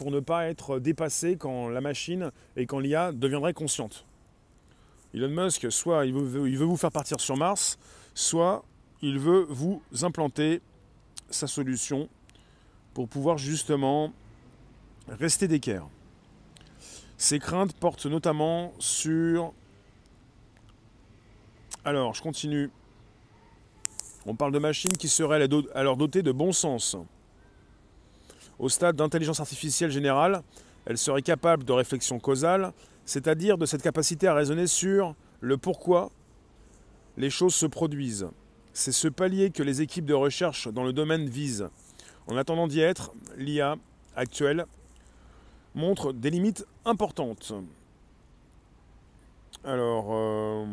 pour 0.02 0.10
ne 0.10 0.20
pas 0.20 0.48
être 0.48 0.80
dépassé 0.80 1.38
quand 1.38 1.70
la 1.70 1.80
machine 1.80 2.32
et 2.58 2.66
quand 2.66 2.80
l'IA 2.80 3.12
deviendrait 3.12 3.54
consciente. 3.54 4.04
Elon 5.14 5.30
Musk, 5.30 5.72
soit 5.72 6.08
il 6.08 6.14
veut, 6.16 6.50
il 6.50 6.58
veut 6.58 6.66
vous 6.66 6.76
faire 6.76 6.92
partir 6.92 7.20
sur 7.20 7.38
Mars, 7.38 7.78
soit 8.16 8.66
il 9.04 9.20
veut 9.20 9.46
vous 9.48 9.84
implanter 10.02 10.60
sa 11.30 11.46
solution 11.46 12.10
pour 12.96 13.08
pouvoir 13.08 13.38
justement 13.38 14.12
Restez 15.08 15.48
d'équerre. 15.48 15.88
Ces 17.20 17.38
craintes 17.38 17.74
portent 17.74 18.08
notamment 18.08 18.74
sur... 18.80 19.54
Alors, 21.86 22.16
je 22.16 22.24
continue. 22.24 22.72
On 24.26 24.34
parle 24.36 24.52
de 24.52 24.60
machines 24.60 24.98
qui 24.98 25.10
seraient 25.10 25.48
alors 25.76 25.96
dotées 25.96 26.24
de 26.24 26.32
bon 26.32 26.54
sens. 26.54 26.96
Au 28.62 28.70
stade 28.70 28.96
d'intelligence 28.96 29.40
artificielle 29.40 29.90
générale, 29.90 30.44
elles 30.86 31.00
seraient 31.00 31.24
capables 31.24 31.64
de 31.64 31.72
réflexion 31.72 32.20
causale, 32.20 32.74
c'est-à-dire 33.06 33.58
de 33.58 33.66
cette 33.66 33.82
capacité 33.82 34.28
à 34.28 34.36
raisonner 34.36 34.68
sur 34.68 35.16
le 35.40 35.58
pourquoi 35.58 36.12
les 37.18 37.32
choses 37.32 37.56
se 37.56 37.66
produisent. 37.66 38.28
C'est 38.72 38.92
ce 38.92 39.08
palier 39.08 39.50
que 39.50 39.64
les 39.64 39.82
équipes 39.82 40.06
de 40.06 40.14
recherche 40.14 40.68
dans 40.68 40.84
le 40.84 40.94
domaine 40.94 41.28
visent. 41.28 41.70
En 42.28 42.38
attendant 42.38 42.68
d'y 42.68 42.82
être, 42.82 43.14
l'IA 43.36 43.78
actuelle 44.16 44.68
montre 45.74 46.14
des 46.14 46.30
limites 46.30 46.64
importantes. 46.86 47.54
Alors, 49.64 50.06
euh, 50.12 50.66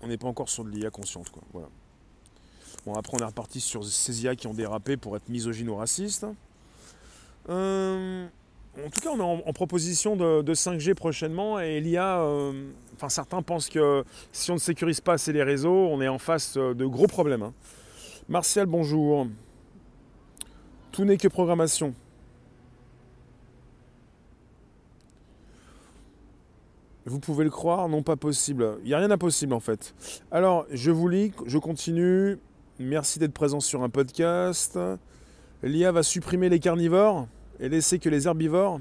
on 0.00 0.06
n'est 0.06 0.16
pas 0.16 0.28
encore 0.28 0.48
sur 0.48 0.64
de 0.64 0.70
l'IA 0.70 0.88
consciente, 0.88 1.28
quoi. 1.28 1.68
Bon, 2.84 2.94
après, 2.94 3.16
on 3.16 3.20
est 3.20 3.24
reparti 3.24 3.60
sur 3.60 3.84
ces 3.84 4.24
IA 4.24 4.34
qui 4.34 4.46
ont 4.46 4.54
dérapé 4.54 4.96
pour 4.96 5.16
être 5.16 5.28
misogynes 5.28 5.68
ou 5.68 5.76
racistes. 5.76 6.26
Euh, 7.48 8.26
en 8.78 8.90
tout 8.90 9.00
cas, 9.00 9.10
on 9.10 9.18
est 9.18 9.48
en, 9.48 9.52
proposition 9.52 10.16
de, 10.16 10.54
5G 10.54 10.94
prochainement 10.94 11.60
et 11.60 11.80
l'IA, 11.80 12.20
euh, 12.20 12.70
enfin 12.96 13.08
certains 13.08 13.42
pensent 13.42 13.68
que 13.68 14.04
si 14.32 14.50
on 14.50 14.54
ne 14.54 14.60
sécurise 14.60 15.00
pas 15.00 15.14
assez 15.14 15.32
les 15.32 15.42
réseaux, 15.42 15.88
on 15.88 16.00
est 16.00 16.08
en 16.08 16.18
face 16.18 16.56
de 16.56 16.86
gros 16.86 17.06
problèmes. 17.06 17.42
Hein. 17.42 17.52
Martial, 18.28 18.66
bonjour. 18.66 19.26
Tout 20.90 21.04
n'est 21.04 21.16
que 21.16 21.28
programmation. 21.28 21.94
Vous 27.04 27.18
pouvez 27.18 27.44
le 27.44 27.50
croire, 27.50 27.88
non 27.88 28.02
pas 28.02 28.16
possible. 28.16 28.78
Il 28.82 28.86
n'y 28.86 28.94
a 28.94 28.98
rien 28.98 29.08
d'impossible 29.08 29.52
en 29.52 29.60
fait. 29.60 29.94
Alors, 30.30 30.66
je 30.70 30.90
vous 30.90 31.08
lis, 31.08 31.32
je 31.46 31.58
continue. 31.58 32.38
Merci 32.82 33.20
d'être 33.20 33.32
présent 33.32 33.60
sur 33.60 33.84
un 33.84 33.88
podcast. 33.88 34.76
L'IA 35.62 35.92
va 35.92 36.02
supprimer 36.02 36.48
les 36.48 36.58
carnivores 36.58 37.28
et 37.60 37.68
laisser 37.68 38.00
que 38.00 38.08
les 38.08 38.26
herbivores 38.26 38.80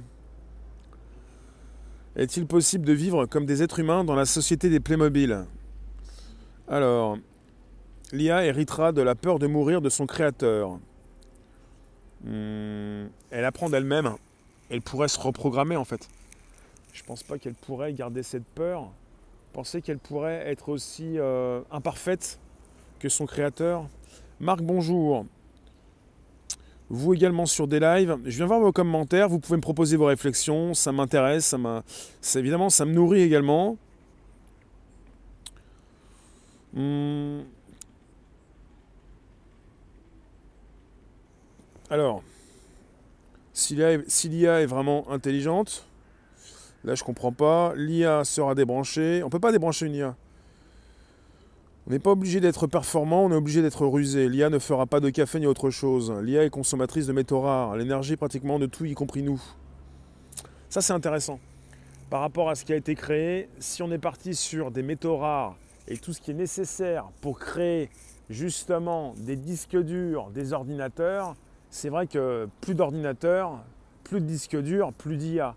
Est-il 2.16 2.48
possible 2.48 2.84
de 2.84 2.94
vivre 2.94 3.28
comme 3.28 3.46
des 3.46 3.62
êtres 3.62 3.78
humains 3.78 4.04
dans 4.04 4.16
la 4.16 4.26
société 4.26 4.72
des 4.72 4.80
Playmobil? 4.80 5.46
Alors, 6.68 7.20
l'IA 8.12 8.44
héritera 8.44 8.92
de 8.92 9.04
la 9.04 9.14
peur 9.14 9.38
de 9.38 9.46
mourir 9.46 9.82
de 9.82 9.90
son 9.90 10.08
créateur. 10.08 10.80
Hmm, 12.24 13.06
elle 13.30 13.46
apprend 13.46 13.70
d'elle-même. 13.70 14.16
Elle 14.72 14.82
pourrait 14.82 15.10
se 15.10 15.20
reprogrammer 15.20 15.76
en 15.76 15.86
fait. 15.86 16.10
Je 16.92 17.04
pense 17.04 17.22
pas 17.22 17.38
qu'elle 17.38 17.54
pourrait 17.54 17.94
garder 17.94 18.24
cette 18.24 18.46
peur. 18.56 18.90
Penser 19.54 19.84
qu'elle 19.84 20.00
pourrait 20.00 20.50
être 20.50 20.70
aussi 20.70 21.20
euh, 21.20 21.62
imparfaite 21.70 22.40
que 23.02 23.10
son 23.10 23.26
créateur. 23.26 23.90
Marc, 24.40 24.62
bonjour. 24.62 25.26
Vous 26.90 27.14
également 27.14 27.46
sur 27.46 27.68
des 27.68 27.80
lives. 27.80 28.16
Je 28.26 28.38
viens 28.38 28.46
voir 28.46 28.60
vos 28.60 28.72
commentaires. 28.72 29.28
Vous 29.28 29.40
pouvez 29.40 29.58
me 29.58 29.62
proposer 29.62 29.98
vos 29.98 30.06
réflexions. 30.06 30.74
Ça 30.74 30.92
m'intéresse. 30.92 31.46
Ça, 31.46 31.58
ça 32.22 32.40
évidemment, 32.40 32.70
ça 32.70 32.86
me 32.86 32.94
nourrit 32.94 33.22
également. 33.22 33.78
Hmm. 36.74 37.42
Alors, 41.90 42.24
si 43.52 43.76
l'IA 43.76 44.62
est 44.62 44.66
vraiment 44.66 45.10
intelligente, 45.12 45.86
là 46.86 46.96
je 46.96 47.04
comprends 47.04 47.34
pas, 47.34 47.74
l'IA 47.76 48.24
sera 48.24 48.56
débranchée. 48.56 49.24
On 49.24 49.30
peut 49.30 49.40
pas 49.40 49.52
débrancher 49.52 49.88
une 49.88 49.96
IA. 49.96 50.16
On 51.88 51.92
n'est 51.92 52.00
pas 52.00 52.12
obligé 52.12 52.40
d'être 52.40 52.68
performant, 52.68 53.26
on 53.26 53.32
est 53.32 53.36
obligé 53.36 53.64
d'être 53.64 53.88
rusé. 53.88 54.30
L'IA 54.30 54.52
ne 54.52 54.60
fera 54.60 54.86
pas 54.86 55.00
de 55.00 55.10
café 55.10 55.40
ni 55.40 55.48
autre 55.48 55.72
chose. 55.72 56.14
L'IA 56.22 56.44
est 56.44 56.52
consommatrice 56.52 57.08
de 57.08 57.14
métaux 57.14 57.42
rares, 57.42 57.76
l'énergie 57.76 58.16
pratiquement 58.16 58.60
de 58.60 58.68
tout, 58.68 58.86
y 58.86 58.94
compris 58.94 59.24
nous. 59.24 59.42
Ça 60.70 60.82
c'est 60.82 60.94
intéressant. 60.94 61.40
Par 62.12 62.22
rapport 62.22 62.50
à 62.50 62.56
ce 62.56 62.66
qui 62.66 62.74
a 62.74 62.76
été 62.76 62.94
créé, 62.94 63.50
si 63.60 63.82
on 63.82 63.92
est 63.92 63.98
parti 63.98 64.36
sur 64.36 64.70
des 64.70 64.84
métaux 64.84 65.18
rares 65.18 65.56
et 65.88 65.98
tout 65.98 66.14
ce 66.14 66.22
qui 66.22 66.32
est 66.32 66.36
nécessaire 66.36 67.06
pour 67.20 67.40
créer 67.40 67.90
justement 68.30 69.16
des 69.18 69.36
disques 69.36 69.78
durs, 69.78 70.30
des 70.30 70.54
ordinateurs, 70.54 71.36
c'est 71.72 71.90
vrai 71.90 72.06
que 72.06 72.48
plus 72.62 72.76
d'ordinateurs, 72.76 73.64
plus 74.04 74.22
de 74.22 74.26
disques 74.26 74.58
durs, 74.58 74.94
plus 74.94 75.18
d'IA. 75.18 75.56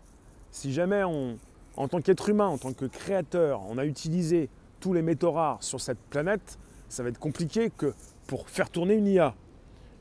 Si 0.53 0.73
jamais 0.73 1.05
on, 1.05 1.37
en 1.77 1.89
tant 1.89 2.01
qu'être 2.01 2.31
humain, 2.31 2.47
en 2.47 2.57
tant 2.57 2.73
que 2.73 2.87
créateur, 2.87 3.61
on 3.69 3.77
a 3.77 3.85
utilisé 3.85 4.49
tous 4.85 4.93
les 4.93 5.01
métaux 5.01 5.33
rares 5.33 5.63
sur 5.63 5.81
cette 5.81 5.99
planète, 6.11 6.59
ça 6.91 7.03
va 7.03 7.09
être 7.09 7.19
compliqué 7.19 7.71
que 7.75 7.95
pour 8.27 8.51
faire 8.51 8.69
tourner 8.69 8.93
une 8.93 9.07
IA. 9.07 9.35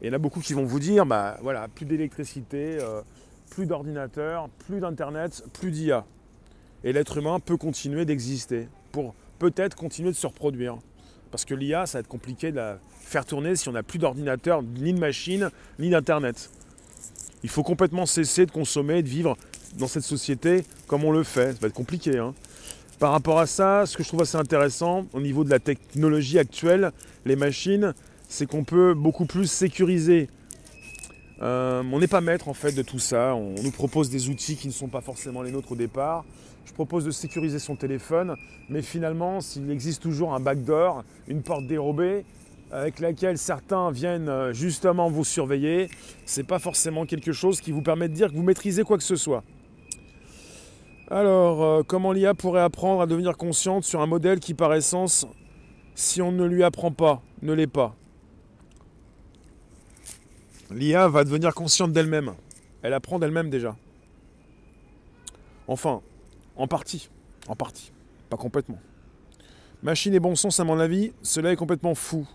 Et 0.01 0.07
il 0.07 0.09
y 0.09 0.11
en 0.11 0.15
a 0.15 0.17
beaucoup 0.17 0.41
qui 0.41 0.51
vont 0.51 0.65
vous 0.65 0.81
dire, 0.81 1.05
bah 1.05 1.37
voilà, 1.41 1.69
plus 1.69 1.85
d'électricité, 1.85 2.79
euh, 2.81 3.01
plus 3.49 3.65
d'ordinateurs, 3.65 4.49
plus 4.67 4.81
d'internet, 4.81 5.41
plus 5.53 5.71
d'IA. 5.71 6.05
Et 6.83 6.91
l'être 6.91 7.17
humain 7.17 7.39
peut 7.39 7.55
continuer 7.55 8.03
d'exister 8.03 8.67
pour 8.91 9.15
peut-être 9.39 9.77
continuer 9.77 10.09
de 10.09 10.17
se 10.17 10.27
reproduire. 10.27 10.75
Parce 11.31 11.45
que 11.45 11.55
l'IA, 11.55 11.85
ça 11.85 11.99
va 11.99 11.99
être 12.01 12.09
compliqué 12.09 12.51
de 12.51 12.57
la 12.57 12.77
faire 12.99 13.25
tourner 13.25 13.55
si 13.55 13.69
on 13.69 13.71
n'a 13.71 13.83
plus 13.83 13.99
d'ordinateur, 13.99 14.63
ni 14.63 14.91
de 14.91 14.99
machine, 14.99 15.49
ni 15.79 15.91
d'internet. 15.91 16.51
Il 17.41 17.49
faut 17.49 17.63
complètement 17.63 18.05
cesser 18.05 18.45
de 18.45 18.51
consommer, 18.51 19.01
de 19.01 19.07
vivre 19.07 19.37
dans 19.77 19.87
cette 19.87 20.03
société 20.03 20.65
comme 20.87 21.05
on 21.05 21.11
le 21.11 21.23
fait. 21.23 21.53
Ça 21.53 21.59
va 21.61 21.67
être 21.67 21.73
compliqué. 21.73 22.17
Hein. 22.17 22.33
Par 22.99 23.11
rapport 23.11 23.39
à 23.39 23.47
ça, 23.47 23.85
ce 23.85 23.97
que 23.97 24.03
je 24.03 24.07
trouve 24.07 24.21
assez 24.21 24.37
intéressant 24.37 25.05
au 25.13 25.19
niveau 25.19 25.43
de 25.43 25.49
la 25.49 25.59
technologie 25.59 26.39
actuelle, 26.39 26.91
les 27.25 27.35
machines, 27.35 27.93
c'est 28.29 28.45
qu'on 28.45 28.63
peut 28.63 28.93
beaucoup 28.93 29.25
plus 29.25 29.47
sécuriser. 29.47 30.29
Euh, 31.41 31.83
on 31.91 31.99
n'est 31.99 32.07
pas 32.07 32.21
maître 32.21 32.47
en 32.47 32.53
fait 32.53 32.71
de 32.71 32.81
tout 32.81 32.99
ça. 32.99 33.35
On 33.35 33.55
nous 33.61 33.71
propose 33.71 34.09
des 34.09 34.29
outils 34.29 34.55
qui 34.55 34.67
ne 34.67 34.73
sont 34.73 34.87
pas 34.87 35.01
forcément 35.01 35.41
les 35.41 35.51
nôtres 35.51 35.73
au 35.73 35.75
départ. 35.75 36.23
Je 36.65 36.71
propose 36.71 37.03
de 37.03 37.11
sécuriser 37.11 37.59
son 37.59 37.75
téléphone, 37.75 38.35
mais 38.69 38.81
finalement, 38.81 39.41
s'il 39.41 39.69
existe 39.69 40.01
toujours 40.01 40.33
un 40.33 40.39
backdoor, 40.39 41.03
une 41.27 41.41
porte 41.41 41.67
dérobée, 41.67 42.23
avec 42.71 42.99
laquelle 42.99 43.37
certains 43.37 43.91
viennent 43.91 44.29
euh, 44.29 44.53
justement 44.53 45.09
vous 45.09 45.25
surveiller, 45.25 45.89
c'est 46.25 46.47
pas 46.47 46.59
forcément 46.59 47.05
quelque 47.05 47.31
chose 47.31 47.59
qui 47.61 47.71
vous 47.71 47.81
permet 47.81 48.07
de 48.07 48.13
dire 48.13 48.29
que 48.29 48.35
vous 48.35 48.43
maîtrisez 48.43 48.83
quoi 48.83 48.97
que 48.97 49.03
ce 49.03 49.15
soit. 49.15 49.43
Alors, 51.09 51.63
euh, 51.63 51.83
comment 51.85 52.11
l'IA 52.11 52.33
pourrait 52.33 52.61
apprendre 52.61 53.01
à 53.01 53.05
devenir 53.05 53.35
consciente 53.37 53.83
sur 53.83 54.01
un 54.01 54.07
modèle 54.07 54.39
qui, 54.39 54.53
par 54.53 54.73
essence, 54.73 55.27
si 55.95 56.21
on 56.21 56.31
ne 56.31 56.45
lui 56.45 56.63
apprend 56.63 56.91
pas, 56.91 57.21
ne 57.41 57.53
l'est 57.53 57.67
pas 57.67 57.95
L'IA 60.71 61.07
va 61.07 61.23
devenir 61.23 61.53
consciente 61.53 61.91
d'elle-même. 61.91 62.33
Elle 62.81 62.93
apprend 62.93 63.19
d'elle-même 63.19 63.49
déjà. 63.49 63.75
Enfin, 65.67 66.01
en 66.55 66.67
partie. 66.67 67.09
En 67.47 67.55
partie. 67.55 67.91
Pas 68.29 68.37
complètement. 68.37 68.79
Machine 69.83 70.13
et 70.13 70.19
bon 70.19 70.35
sens, 70.35 70.59
à 70.59 70.63
mon 70.63 70.79
avis, 70.79 71.11
cela 71.21 71.51
est 71.51 71.55
complètement 71.55 71.93
fou. 71.93 72.27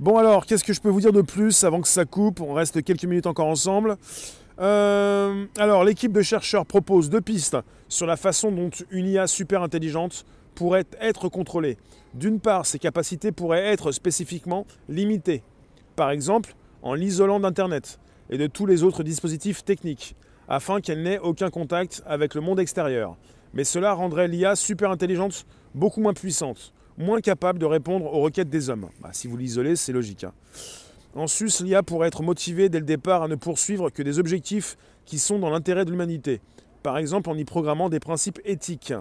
Bon 0.00 0.16
alors, 0.16 0.44
qu'est-ce 0.46 0.64
que 0.64 0.72
je 0.72 0.80
peux 0.80 0.88
vous 0.88 1.00
dire 1.00 1.12
de 1.12 1.22
plus 1.22 1.64
avant 1.64 1.80
que 1.80 1.88
ça 1.88 2.04
coupe? 2.04 2.40
On 2.40 2.54
reste 2.54 2.82
quelques 2.82 3.04
minutes 3.04 3.26
encore 3.26 3.46
ensemble. 3.46 3.96
Euh, 4.58 5.46
alors, 5.58 5.84
l'équipe 5.84 6.12
de 6.12 6.22
chercheurs 6.22 6.66
propose 6.66 7.10
deux 7.10 7.20
pistes 7.20 7.56
sur 7.88 8.06
la 8.06 8.16
façon 8.16 8.50
dont 8.50 8.70
une 8.90 9.06
IA 9.06 9.26
super 9.26 9.62
intelligente 9.62 10.24
pourrait 10.54 10.86
être 11.00 11.28
contrôlée. 11.28 11.76
D'une 12.14 12.40
part, 12.40 12.64
ses 12.64 12.78
capacités 12.78 13.32
pourraient 13.32 13.66
être 13.66 13.92
spécifiquement 13.92 14.66
limitées, 14.88 15.42
par 15.94 16.10
exemple 16.10 16.54
en 16.82 16.94
l'isolant 16.94 17.40
d'Internet 17.40 17.98
et 18.30 18.38
de 18.38 18.46
tous 18.46 18.64
les 18.64 18.82
autres 18.82 19.02
dispositifs 19.02 19.64
techniques, 19.64 20.14
afin 20.48 20.80
qu'elle 20.80 21.02
n'ait 21.02 21.18
aucun 21.18 21.50
contact 21.50 22.02
avec 22.06 22.34
le 22.34 22.40
monde 22.40 22.60
extérieur. 22.60 23.16
Mais 23.54 23.64
cela 23.64 23.92
rendrait 23.92 24.28
l'IA 24.28 24.54
super 24.54 24.90
intelligente 24.90 25.46
beaucoup 25.74 26.00
moins 26.00 26.14
puissante, 26.14 26.72
moins 26.96 27.20
capable 27.20 27.58
de 27.58 27.66
répondre 27.66 28.06
aux 28.06 28.20
requêtes 28.20 28.48
des 28.48 28.70
hommes. 28.70 28.88
Bah, 29.02 29.10
si 29.12 29.26
vous 29.26 29.36
l'isolez, 29.36 29.76
c'est 29.76 29.92
logique. 29.92 30.24
Hein. 30.24 30.32
En 31.16 31.26
sus, 31.26 31.62
l'IA 31.62 31.82
pourrait 31.82 32.08
être 32.08 32.22
motivée 32.22 32.68
dès 32.68 32.78
le 32.78 32.84
départ 32.84 33.22
à 33.22 33.28
ne 33.28 33.36
poursuivre 33.36 33.88
que 33.88 34.02
des 34.02 34.18
objectifs 34.18 34.76
qui 35.06 35.18
sont 35.18 35.38
dans 35.38 35.48
l'intérêt 35.48 35.86
de 35.86 35.90
l'humanité. 35.90 36.42
Par 36.82 36.98
exemple 36.98 37.30
en 37.30 37.38
y 37.38 37.44
programmant 37.46 37.88
des 37.88 38.00
principes 38.00 38.38
éthiques. 38.44 38.92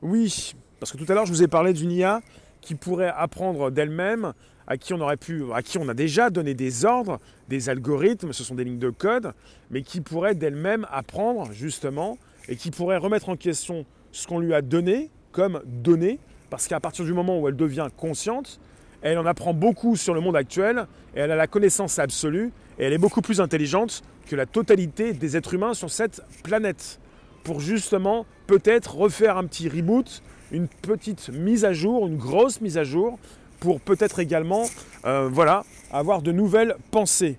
Oui, 0.00 0.54
parce 0.80 0.90
que 0.90 0.96
tout 0.96 1.04
à 1.12 1.14
l'heure 1.14 1.26
je 1.26 1.32
vous 1.32 1.42
ai 1.42 1.46
parlé 1.46 1.74
d'une 1.74 1.92
IA 1.92 2.22
qui 2.62 2.74
pourrait 2.74 3.12
apprendre 3.14 3.70
d'elle-même, 3.70 4.32
à 4.66 4.78
qui 4.78 4.94
on 4.94 5.00
aurait 5.00 5.18
pu, 5.18 5.44
à 5.52 5.62
qui 5.62 5.76
on 5.76 5.88
a 5.90 5.94
déjà 5.94 6.30
donné 6.30 6.54
des 6.54 6.86
ordres, 6.86 7.20
des 7.48 7.68
algorithmes, 7.68 8.32
ce 8.32 8.42
sont 8.42 8.54
des 8.54 8.64
lignes 8.64 8.78
de 8.78 8.90
code, 8.90 9.34
mais 9.70 9.82
qui 9.82 10.00
pourrait 10.00 10.34
d'elle-même 10.34 10.86
apprendre 10.90 11.52
justement 11.52 12.16
et 12.48 12.56
qui 12.56 12.70
pourrait 12.70 12.96
remettre 12.96 13.28
en 13.28 13.36
question 13.36 13.84
ce 14.10 14.26
qu'on 14.26 14.38
lui 14.38 14.54
a 14.54 14.62
donné 14.62 15.10
comme 15.32 15.60
données, 15.66 16.18
parce 16.48 16.66
qu'à 16.66 16.80
partir 16.80 17.04
du 17.04 17.12
moment 17.12 17.38
où 17.38 17.46
elle 17.46 17.56
devient 17.56 17.88
consciente, 17.94 18.58
elle 19.02 19.18
en 19.18 19.26
apprend 19.26 19.54
beaucoup 19.54 19.96
sur 19.96 20.14
le 20.14 20.20
monde 20.20 20.36
actuel, 20.36 20.86
et 21.14 21.20
elle 21.20 21.30
a 21.30 21.36
la 21.36 21.46
connaissance 21.46 21.98
absolue, 21.98 22.50
et 22.78 22.84
elle 22.84 22.92
est 22.92 22.98
beaucoup 22.98 23.22
plus 23.22 23.40
intelligente 23.40 24.02
que 24.26 24.36
la 24.36 24.46
totalité 24.46 25.12
des 25.12 25.36
êtres 25.36 25.54
humains 25.54 25.74
sur 25.74 25.90
cette 25.90 26.22
planète. 26.42 27.00
Pour 27.44 27.60
justement 27.60 28.26
peut-être 28.46 28.96
refaire 28.96 29.36
un 29.36 29.44
petit 29.44 29.68
reboot, 29.68 30.22
une 30.52 30.68
petite 30.68 31.28
mise 31.30 31.64
à 31.64 31.72
jour, 31.72 32.06
une 32.06 32.16
grosse 32.16 32.60
mise 32.60 32.78
à 32.78 32.84
jour, 32.84 33.18
pour 33.60 33.80
peut-être 33.80 34.18
également 34.18 34.64
euh, 35.04 35.28
voilà, 35.30 35.64
avoir 35.90 36.22
de 36.22 36.32
nouvelles 36.32 36.76
pensées. 36.90 37.38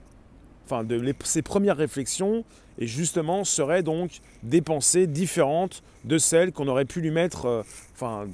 Enfin, 0.65 0.84
de 0.84 1.13
ses 1.24 1.41
premières 1.41 1.78
réflexions, 1.78 2.43
et 2.78 2.88
justement 2.88 3.43
seraient 3.43 3.84
donc 3.84 4.22
des 4.43 4.62
pensées 4.62 5.08
différentes 5.08 5.84
de 6.06 6.17
celles 6.17 6.52
qu'on 6.52 6.67
aurait 6.67 6.86
pu 6.86 7.02
lui 7.02 7.12
mettre 7.12 7.45
euh, 7.45 7.63
enfin, 7.93 8.26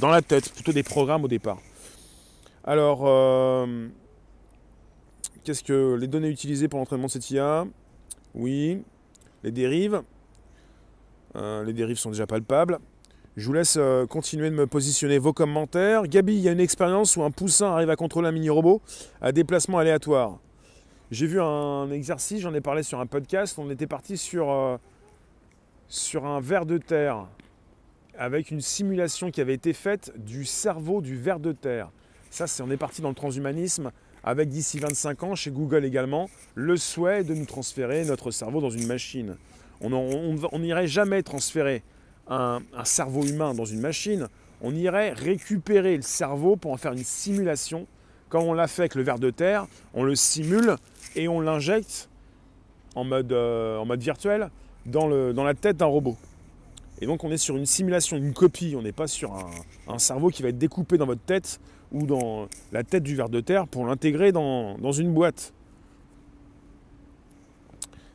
dans 0.00 0.08
la 0.10 0.22
tête, 0.22 0.52
plutôt 0.52 0.72
des 0.72 0.82
programmes 0.82 1.24
au 1.24 1.28
départ. 1.28 1.58
Alors, 2.68 3.00
euh, 3.06 3.88
qu'est-ce 5.42 5.64
que 5.64 5.94
les 5.94 6.06
données 6.06 6.28
utilisées 6.28 6.68
pour 6.68 6.78
l'entraînement 6.78 7.06
de 7.06 7.12
cette 7.12 7.30
IA 7.30 7.64
Oui, 8.34 8.82
les 9.42 9.50
dérives. 9.50 10.02
Euh, 11.34 11.64
les 11.64 11.72
dérives 11.72 11.96
sont 11.96 12.10
déjà 12.10 12.26
palpables. 12.26 12.78
Je 13.38 13.46
vous 13.46 13.54
laisse 13.54 13.76
euh, 13.78 14.04
continuer 14.04 14.50
de 14.50 14.54
me 14.54 14.66
positionner 14.66 15.16
vos 15.16 15.32
commentaires. 15.32 16.02
Gabi, 16.02 16.34
il 16.34 16.40
y 16.40 16.48
a 16.50 16.52
une 16.52 16.60
expérience 16.60 17.16
où 17.16 17.22
un 17.22 17.30
poussin 17.30 17.72
arrive 17.72 17.88
à 17.88 17.96
contrôler 17.96 18.28
un 18.28 18.32
mini-robot 18.32 18.82
à 19.22 19.32
déplacement 19.32 19.78
aléatoire. 19.78 20.38
J'ai 21.10 21.26
vu 21.26 21.40
un 21.40 21.90
exercice, 21.90 22.42
j'en 22.42 22.52
ai 22.52 22.60
parlé 22.60 22.82
sur 22.82 23.00
un 23.00 23.06
podcast. 23.06 23.58
On 23.58 23.70
était 23.70 23.86
parti 23.86 24.18
sur, 24.18 24.78
sur 25.88 26.26
un 26.26 26.38
ver 26.42 26.66
de 26.66 26.76
terre 26.76 27.28
avec 28.18 28.50
une 28.50 28.60
simulation 28.60 29.30
qui 29.30 29.40
avait 29.40 29.54
été 29.54 29.72
faite 29.72 30.12
du 30.18 30.44
cerveau 30.44 31.00
du 31.00 31.16
ver 31.16 31.40
de 31.40 31.52
terre. 31.52 31.90
Ça, 32.30 32.46
on 32.62 32.70
est 32.70 32.76
parti 32.76 33.02
dans 33.02 33.08
le 33.08 33.14
transhumanisme 33.14 33.90
avec 34.24 34.48
d'ici 34.48 34.78
25 34.78 35.22
ans, 35.22 35.34
chez 35.34 35.50
Google 35.50 35.84
également, 35.84 36.28
le 36.54 36.76
souhait 36.76 37.24
de 37.24 37.34
nous 37.34 37.46
transférer 37.46 38.04
notre 38.04 38.30
cerveau 38.30 38.60
dans 38.60 38.70
une 38.70 38.86
machine. 38.86 39.36
On 39.80 40.58
n'irait 40.58 40.88
jamais 40.88 41.22
transférer 41.22 41.82
un, 42.28 42.60
cerveau 42.84 43.24
humain 43.24 43.54
dans 43.54 43.64
une 43.64 43.80
machine, 43.80 44.28
on 44.60 44.74
irait 44.74 45.12
récupérer 45.12 45.96
le 45.96 46.02
cerveau 46.02 46.56
pour 46.56 46.72
en 46.72 46.76
faire 46.76 46.92
une 46.92 47.04
simulation. 47.04 47.86
Comme 48.28 48.42
on 48.42 48.52
l'a 48.52 48.66
fait 48.66 48.82
avec 48.82 48.96
le 48.96 49.02
ver 49.02 49.18
de 49.18 49.30
terre, 49.30 49.66
on 49.94 50.02
le 50.02 50.14
simule 50.14 50.76
et 51.16 51.28
on 51.28 51.40
l'injecte 51.40 52.10
en 52.94 53.04
mode, 53.04 53.32
euh, 53.32 53.82
virtuel 53.98 54.50
dans 54.84 55.08
la 55.08 55.54
tête 55.54 55.76
d'un 55.76 55.86
robot. 55.86 56.16
Et 57.00 57.06
donc 57.06 57.24
on 57.24 57.30
est 57.30 57.38
sur 57.38 57.56
une 57.56 57.66
simulation, 57.66 58.16
une 58.16 58.32
copie, 58.32 58.74
on 58.76 58.82
n'est 58.82 58.92
pas 58.92 59.06
sur 59.06 59.34
un, 59.86 59.98
cerveau 59.98 60.30
qui 60.30 60.42
va 60.42 60.48
être 60.48 60.58
découpé 60.58 60.98
dans 60.98 61.06
votre 61.06 61.22
tête 61.22 61.60
ou 61.92 62.06
dans 62.06 62.48
la 62.72 62.84
tête 62.84 63.02
du 63.02 63.14
ver 63.16 63.28
de 63.28 63.40
terre 63.40 63.66
pour 63.66 63.86
l'intégrer 63.86 64.32
dans, 64.32 64.92
une 64.92 65.12
boîte. 65.12 65.52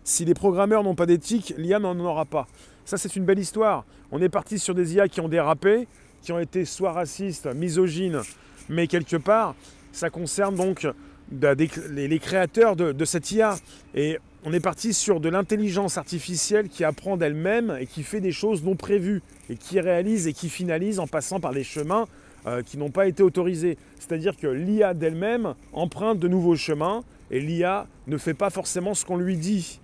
Si 0.04 0.26
les 0.26 0.34
programmeurs 0.34 0.84
n'ont 0.84 0.96
pas 0.96 1.06
d'éthique, 1.06 1.54
l'IA 1.58 1.80
n'en 1.80 1.98
aura 2.00 2.26
pas. 2.26 2.48
Ça 2.86 2.98
c'est 2.98 3.16
une 3.16 3.26
belle 3.26 3.40
histoire. 3.40 3.86
On 4.12 4.22
est 4.22 4.30
parti 4.30 4.60
sur 4.60 4.76
des 4.76 4.96
IA 4.96 5.08
qui 5.08 5.22
ont 5.22 5.30
dérapé, 5.30 5.88
qui 6.22 6.32
ont 6.32 6.40
été 6.40 6.66
soit 6.66 6.92
racistes, 6.92 7.48
misogynes, 7.54 8.22
mais 8.70 8.88
quelque 8.88 9.18
part, 9.18 9.56
ça 9.92 10.10
concerne 10.10 10.56
donc 10.56 10.88
les 11.32 12.20
créateurs 12.20 12.76
de, 12.76 12.92
de 12.92 13.06
cette 13.06 13.32
IA. 13.32 13.56
Et 13.96 14.20
on 14.46 14.52
est 14.52 14.60
parti 14.60 14.94
sur 14.94 15.22
de 15.22 15.30
l'intelligence 15.30 15.98
artificielle 15.98 16.68
qui 16.68 16.84
apprend 16.84 17.16
d'elle-même 17.16 17.78
et 17.80 17.88
qui 17.88 18.04
fait 18.04 18.20
des 18.20 18.34
choses 18.34 18.62
non 18.64 18.76
prévues 18.76 19.22
et 19.50 19.56
qui 19.56 19.80
réalise 19.80 20.28
et 20.28 20.34
qui 20.34 20.50
finalise 20.50 21.00
en 21.00 21.08
passant 21.08 21.40
par 21.40 21.54
des 21.54 21.64
chemins 21.64 22.08
euh, 22.46 22.62
qui 22.62 22.78
n'ont 22.78 22.92
pas 22.92 23.08
été 23.08 23.24
autorisés. 23.24 23.78
C'est-à-dire 24.00 24.36
que 24.36 24.48
l'IA 24.48 24.94
d'elle-même 24.94 25.56
emprunte 25.72 26.20
de 26.20 26.28
nouveaux 26.28 26.56
chemins 26.56 27.04
et 27.32 27.40
l'IA 27.40 27.88
ne 28.08 28.18
fait 28.18 28.34
pas 28.34 28.50
forcément 28.50 28.94
ce 28.94 29.06
qu'on 29.06 29.18
lui 29.18 29.38
dit. 29.38 29.80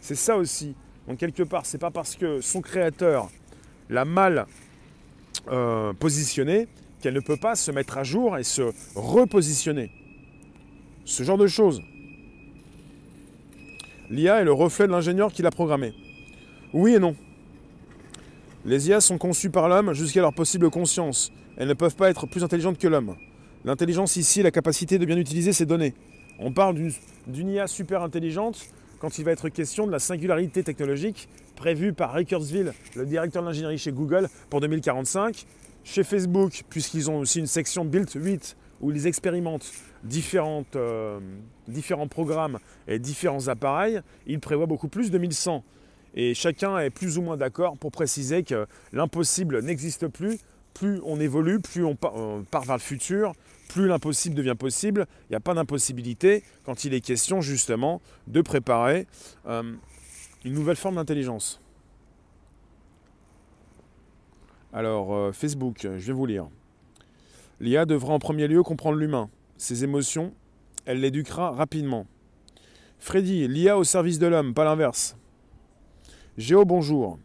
C'est 0.00 0.14
ça 0.14 0.36
aussi. 0.36 0.74
Donc 1.06 1.18
quelque 1.18 1.42
part, 1.42 1.66
c'est 1.66 1.78
pas 1.78 1.90
parce 1.90 2.16
que 2.16 2.40
son 2.40 2.60
créateur 2.60 3.30
l'a 3.90 4.04
mal 4.04 4.46
euh, 5.48 5.92
positionné 5.92 6.68
qu'elle 7.00 7.14
ne 7.14 7.20
peut 7.20 7.36
pas 7.36 7.54
se 7.54 7.70
mettre 7.70 7.98
à 7.98 8.02
jour 8.02 8.38
et 8.38 8.44
se 8.44 8.72
repositionner. 8.94 9.90
Ce 11.04 11.22
genre 11.22 11.38
de 11.38 11.46
choses. 11.46 11.82
L'IA 14.10 14.40
est 14.40 14.44
le 14.44 14.52
reflet 14.52 14.86
de 14.86 14.92
l'ingénieur 14.92 15.32
qui 15.32 15.42
l'a 15.42 15.50
programmé. 15.50 15.92
Oui 16.72 16.94
et 16.94 16.98
non. 16.98 17.14
Les 18.64 18.88
IA 18.88 19.00
sont 19.00 19.18
conçues 19.18 19.50
par 19.50 19.68
l'homme 19.68 19.92
jusqu'à 19.92 20.22
leur 20.22 20.32
possible 20.32 20.70
conscience. 20.70 21.30
Elles 21.56 21.68
ne 21.68 21.74
peuvent 21.74 21.96
pas 21.96 22.10
être 22.10 22.26
plus 22.26 22.42
intelligentes 22.42 22.78
que 22.78 22.88
l'homme. 22.88 23.16
L'intelligence 23.64 24.16
ici 24.16 24.40
est 24.40 24.42
la 24.42 24.50
capacité 24.50 24.98
de 24.98 25.06
bien 25.06 25.16
utiliser 25.16 25.52
ces 25.52 25.66
données. 25.66 25.94
On 26.38 26.52
parle 26.52 26.76
d'une 27.26 27.48
IA 27.48 27.66
super 27.66 28.02
intelligente 28.02 28.66
quand 28.98 29.18
il 29.18 29.24
va 29.24 29.32
être 29.32 29.48
question 29.48 29.86
de 29.86 29.92
la 29.92 29.98
singularité 29.98 30.62
technologique 30.62 31.28
prévue 31.56 31.92
par 31.92 32.16
Kurzweil, 32.24 32.70
le 32.96 33.06
directeur 33.06 33.42
de 33.42 33.48
l'ingénierie 33.48 33.78
chez 33.78 33.92
Google, 33.92 34.28
pour 34.50 34.60
2045. 34.60 35.46
Chez 35.84 36.02
Facebook, 36.02 36.62
puisqu'ils 36.70 37.10
ont 37.10 37.18
aussi 37.18 37.38
une 37.38 37.46
section 37.46 37.84
Build 37.84 38.10
8 38.14 38.56
où 38.80 38.90
ils 38.90 39.06
expérimentent 39.06 39.70
euh, 40.76 41.20
différents 41.68 42.08
programmes 42.08 42.58
et 42.88 42.98
différents 42.98 43.48
appareils, 43.48 44.00
ils 44.26 44.40
prévoient 44.40 44.66
beaucoup 44.66 44.88
plus 44.88 45.10
de 45.10 45.18
1100. 45.18 45.62
Et 46.14 46.34
chacun 46.34 46.78
est 46.78 46.90
plus 46.90 47.18
ou 47.18 47.22
moins 47.22 47.36
d'accord 47.36 47.76
pour 47.76 47.90
préciser 47.90 48.42
que 48.42 48.66
l'impossible 48.92 49.60
n'existe 49.60 50.08
plus. 50.08 50.38
Plus 50.74 51.00
on 51.04 51.20
évolue, 51.20 51.60
plus 51.60 51.84
on 51.84 51.94
part 51.94 52.64
vers 52.64 52.76
le 52.76 52.80
futur, 52.80 53.32
plus 53.68 53.86
l'impossible 53.86 54.34
devient 54.34 54.56
possible. 54.58 55.06
Il 55.22 55.32
n'y 55.32 55.36
a 55.36 55.40
pas 55.40 55.54
d'impossibilité 55.54 56.42
quand 56.64 56.84
il 56.84 56.94
est 56.94 57.00
question 57.00 57.40
justement 57.40 58.00
de 58.26 58.40
préparer 58.40 59.06
euh, 59.46 59.74
une 60.44 60.52
nouvelle 60.52 60.76
forme 60.76 60.96
d'intelligence. 60.96 61.60
Alors, 64.72 65.14
euh, 65.14 65.32
Facebook, 65.32 65.78
je 65.82 65.88
vais 66.06 66.12
vous 66.12 66.26
lire. 66.26 66.48
L'IA 67.60 67.86
devra 67.86 68.12
en 68.12 68.18
premier 68.18 68.48
lieu 68.48 68.62
comprendre 68.64 68.98
l'humain, 68.98 69.30
ses 69.56 69.84
émotions, 69.84 70.34
elle 70.84 71.00
l'éduquera 71.00 71.52
rapidement. 71.52 72.06
Freddy, 72.98 73.46
l'IA 73.46 73.78
au 73.78 73.84
service 73.84 74.18
de 74.18 74.26
l'homme, 74.26 74.54
pas 74.54 74.64
l'inverse. 74.64 75.16
Géo, 76.36 76.64
bonjour. 76.64 77.18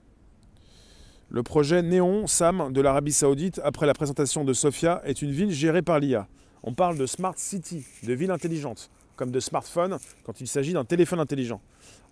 Le 1.32 1.44
projet 1.44 1.84
Néon 1.84 2.26
Sam 2.26 2.74
de 2.74 2.82
l'Arabie 2.82 3.14
Saoudite, 3.14 3.62
après 3.64 3.86
la 3.86 3.94
présentation 3.94 4.44
de 4.44 4.52
Sofia, 4.52 5.00
est 5.06 5.22
une 5.22 5.30
ville 5.30 5.52
gérée 5.52 5.84
par 5.84 6.00
l'IA. 6.00 6.28
On 6.64 6.74
parle 6.74 6.98
de 6.98 7.06
smart 7.06 7.36
city, 7.38 7.86
de 8.02 8.14
ville 8.14 8.32
intelligente, 8.32 8.90
comme 9.16 9.30
de 9.30 9.40
smartphone 9.40 10.00
quand 10.24 10.42
il 10.42 10.48
s'agit 10.48 10.74
d'un 10.74 10.86
téléphone 10.86 11.20
intelligent. 11.20 11.62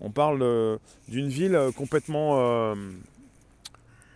On 0.01 0.12
parle 0.12 0.43
euh, 0.43 0.77
d'une 1.08 1.30
ville 1.30 1.56
euh, 1.56 1.71
complètement 1.71 2.38
euh, 2.38 2.75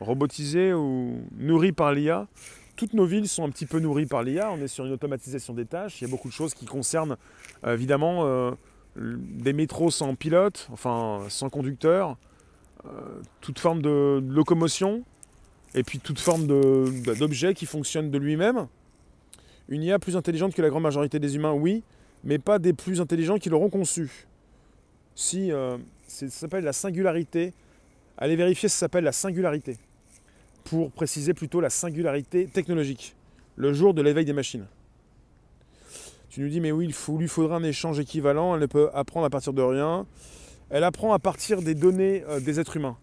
robotisée 0.02 0.72
ou 0.72 1.24
nourrie 1.36 1.72
par 1.72 1.94
l'IA. 1.94 2.28
Toutes 2.76 2.94
nos 2.94 3.06
villes 3.06 3.28
sont 3.28 3.44
un 3.44 3.50
petit 3.50 3.66
peu 3.66 3.80
nourries 3.80 4.06
par 4.06 4.22
l'IA. 4.22 4.52
On 4.52 4.62
est 4.62 4.68
sur 4.68 4.86
une 4.86 4.94
automatisation 4.94 5.56
des 5.56 5.66
tâches. 5.66 6.00
Il 6.00 6.04
y 6.04 6.08
a 6.08 6.12
beaucoup 6.12 6.28
de 6.28 6.34
choses 6.34 6.54
qui 6.54 6.66
concernent 6.66 7.18
évidemment 7.66 8.56
des 8.96 9.54
métros 9.54 9.92
sans 9.92 10.16
pilote, 10.16 10.68
enfin 10.72 11.26
sans 11.30 11.50
conducteur, 11.50 12.18
toute 13.42 13.60
forme 13.60 13.82
de 13.82 14.24
locomotion, 14.28 15.04
et 15.74 15.84
puis 15.84 16.00
toute 16.00 16.20
forme 16.20 16.48
d'objet 16.48 17.54
qui 17.54 17.66
fonctionne 17.66 18.12
de 18.12 18.18
lui-même. 18.18 18.68
Une 19.70 19.84
IA 19.84 20.00
plus 20.00 20.18
intelligente 20.18 20.54
que 20.54 20.62
la 20.62 20.70
grande 20.70 20.84
majorité 20.84 21.20
des 21.20 21.36
humains, 21.36 21.54
oui, 21.54 21.84
mais 22.24 22.40
pas 22.40 22.60
des 22.60 22.74
plus 22.74 23.00
intelligents 23.02 23.38
qui 23.38 23.50
l'auront 23.50 23.70
conçue. 23.70 24.28
Si 25.16 25.52
euh, 25.52 25.78
ça 26.08 26.28
s'appelle 26.30 26.64
la 26.64 26.74
singularité, 26.74 27.54
allez 28.18 28.36
vérifier, 28.36 28.70
ça 28.70 28.80
s'appelle 28.80 29.04
la 29.04 29.12
singularité. 29.12 29.78
Pour 30.64 30.92
préciser 30.92 31.34
plutôt 31.34 31.62
la 31.62 31.70
singularité 31.70 32.48
technologique, 32.48 33.16
le 33.56 33.74
jour 33.74 33.94
de 33.94 34.02
l'éveil 34.02 34.26
des 34.26 34.34
machines. 34.34 34.66
Tu 36.30 36.42
nous 36.42 36.50
dis, 36.50 36.62
mais 36.62 36.72
oui, 36.72 36.86
il 36.86 37.18
lui 37.18 37.28
faudra 37.28 37.58
un 37.58 37.64
échange 37.64 38.00
équivalent, 38.00 38.56
elle 38.56 38.62
ne 38.62 38.66
peut 38.66 38.90
apprendre 38.94 39.26
à 39.26 39.30
partir 39.30 39.54
de 39.54 39.62
rien. 39.62 40.06
Elle 40.72 40.84
apprend 40.84 41.14
à 41.14 41.20
partir 41.20 41.62
des 41.62 41.76
données 41.76 42.24
euh, 42.28 42.40
des 42.40 42.60
êtres 42.60 42.78
humains. 42.78 42.98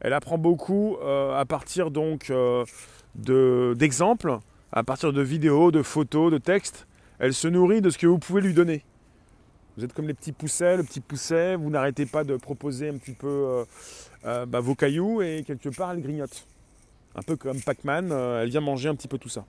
Elle 0.00 0.14
apprend 0.14 0.38
beaucoup 0.38 0.96
euh, 1.02 1.38
à 1.38 1.44
partir 1.44 1.90
donc 1.90 2.32
d'exemples, 3.14 4.38
à 4.72 4.82
partir 4.82 5.12
de 5.12 5.20
vidéos, 5.20 5.70
de 5.70 5.82
photos, 5.82 6.32
de 6.32 6.38
textes. 6.38 6.86
Elle 7.18 7.34
se 7.34 7.48
nourrit 7.48 7.82
de 7.82 7.90
ce 7.90 7.98
que 7.98 8.06
vous 8.06 8.18
pouvez 8.18 8.40
lui 8.40 8.54
donner. 8.54 8.82
Vous 9.76 9.84
êtes 9.84 9.94
comme 9.94 10.08
les 10.08 10.14
petits 10.14 10.32
poussets, 10.32 10.76
le 10.76 10.82
petit 10.82 11.00
pousset, 11.00 11.56
vous 11.56 11.70
n'arrêtez 11.70 12.04
pas 12.04 12.24
de 12.24 12.36
proposer 12.36 12.88
un 12.88 12.98
petit 12.98 13.12
peu 13.12 13.28
euh, 13.28 13.64
euh, 14.26 14.44
bah, 14.44 14.60
vos 14.60 14.74
cailloux 14.74 15.22
et 15.22 15.44
quelque 15.46 15.68
part 15.68 15.92
elle 15.92 16.02
grignote. 16.02 16.46
Un 17.14 17.22
peu 17.22 17.36
comme 17.36 17.60
Pac-Man, 17.60 18.10
euh, 18.12 18.42
elle 18.42 18.50
vient 18.50 18.60
manger 18.60 18.88
un 18.88 18.94
petit 18.94 19.08
peu 19.08 19.16
tout 19.16 19.28
ça. 19.28 19.46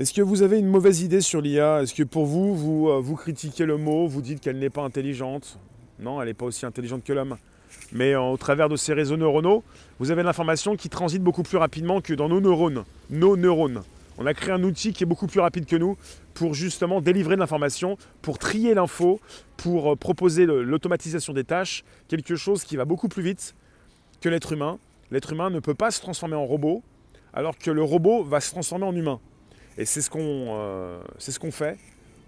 Est-ce 0.00 0.14
que 0.14 0.22
vous 0.22 0.40
avez 0.40 0.58
une 0.58 0.66
mauvaise 0.66 1.02
idée 1.02 1.20
sur 1.20 1.42
l'IA 1.42 1.82
Est-ce 1.82 1.92
que 1.92 2.04
pour 2.04 2.24
vous, 2.24 2.56
vous, 2.56 3.02
vous 3.02 3.16
critiquez 3.16 3.66
le 3.66 3.76
mot, 3.76 4.06
vous 4.06 4.22
dites 4.22 4.40
qu'elle 4.40 4.58
n'est 4.58 4.70
pas 4.70 4.80
intelligente? 4.80 5.58
Non, 5.98 6.22
elle 6.22 6.28
n'est 6.28 6.32
pas 6.32 6.46
aussi 6.46 6.64
intelligente 6.64 7.04
que 7.04 7.12
l'homme. 7.12 7.36
Mais 7.92 8.14
au 8.14 8.38
travers 8.38 8.70
de 8.70 8.76
ces 8.76 8.94
réseaux 8.94 9.18
neuronaux, 9.18 9.62
vous 9.98 10.10
avez 10.10 10.22
l'information 10.22 10.74
qui 10.74 10.88
transite 10.88 11.22
beaucoup 11.22 11.42
plus 11.42 11.58
rapidement 11.58 12.00
que 12.00 12.14
dans 12.14 12.30
nos 12.30 12.40
neurones. 12.40 12.84
Nos 13.10 13.36
neurones. 13.36 13.82
On 14.16 14.24
a 14.24 14.32
créé 14.32 14.54
un 14.54 14.62
outil 14.62 14.94
qui 14.94 15.04
est 15.04 15.06
beaucoup 15.06 15.26
plus 15.26 15.40
rapide 15.40 15.66
que 15.66 15.76
nous 15.76 15.98
pour 16.32 16.54
justement 16.54 17.02
délivrer 17.02 17.34
de 17.34 17.40
l'information, 17.40 17.98
pour 18.22 18.38
trier 18.38 18.72
l'info, 18.72 19.20
pour 19.58 19.92
euh, 19.92 19.96
proposer 19.96 20.46
l'automatisation 20.46 21.34
des 21.34 21.44
tâches, 21.44 21.84
quelque 22.08 22.36
chose 22.36 22.64
qui 22.64 22.76
va 22.78 22.86
beaucoup 22.86 23.08
plus 23.08 23.22
vite 23.22 23.54
que 24.22 24.30
l'être 24.30 24.52
humain. 24.52 24.78
L'être 25.10 25.34
humain 25.34 25.50
ne 25.50 25.60
peut 25.60 25.74
pas 25.74 25.90
se 25.90 26.00
transformer 26.00 26.36
en 26.36 26.46
robot, 26.46 26.82
alors 27.34 27.58
que 27.58 27.70
le 27.70 27.82
robot 27.82 28.24
va 28.24 28.40
se 28.40 28.50
transformer 28.50 28.86
en 28.86 28.96
humain. 28.96 29.20
Et 29.78 29.84
c'est 29.84 30.00
ce 30.00 30.10
qu'on 30.10 30.20
euh, 30.20 31.00
ce 31.18 31.32
fait. 31.50 31.78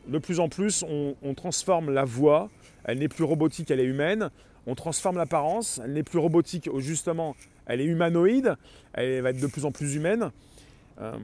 De 0.07 0.19
plus 0.19 0.41
en 0.41 0.49
plus, 0.49 0.85
on, 0.89 1.15
on 1.23 1.35
transforme 1.35 1.91
la 1.91 2.05
voix, 2.05 2.51
elle 2.85 2.99
n'est 2.99 3.09
plus 3.09 3.25
robotique, 3.25 3.71
elle 3.71 3.81
est 3.81 3.85
humaine. 3.85 4.31
On 4.67 4.75
transforme 4.75 5.17
l'apparence, 5.17 5.81
elle 5.85 5.93
n'est 5.93 6.03
plus 6.05 6.19
robotique, 6.19 6.69
justement, 6.79 7.35
elle 7.67 7.81
est 7.81 7.85
humanoïde, 7.85 8.57
elle 8.93 9.21
va 9.21 9.31
être 9.31 9.41
de 9.41 9.47
plus 9.47 9.65
en 9.65 9.73
plus 9.73 9.95
humaine. 9.97 10.31
Euh, 11.01 11.17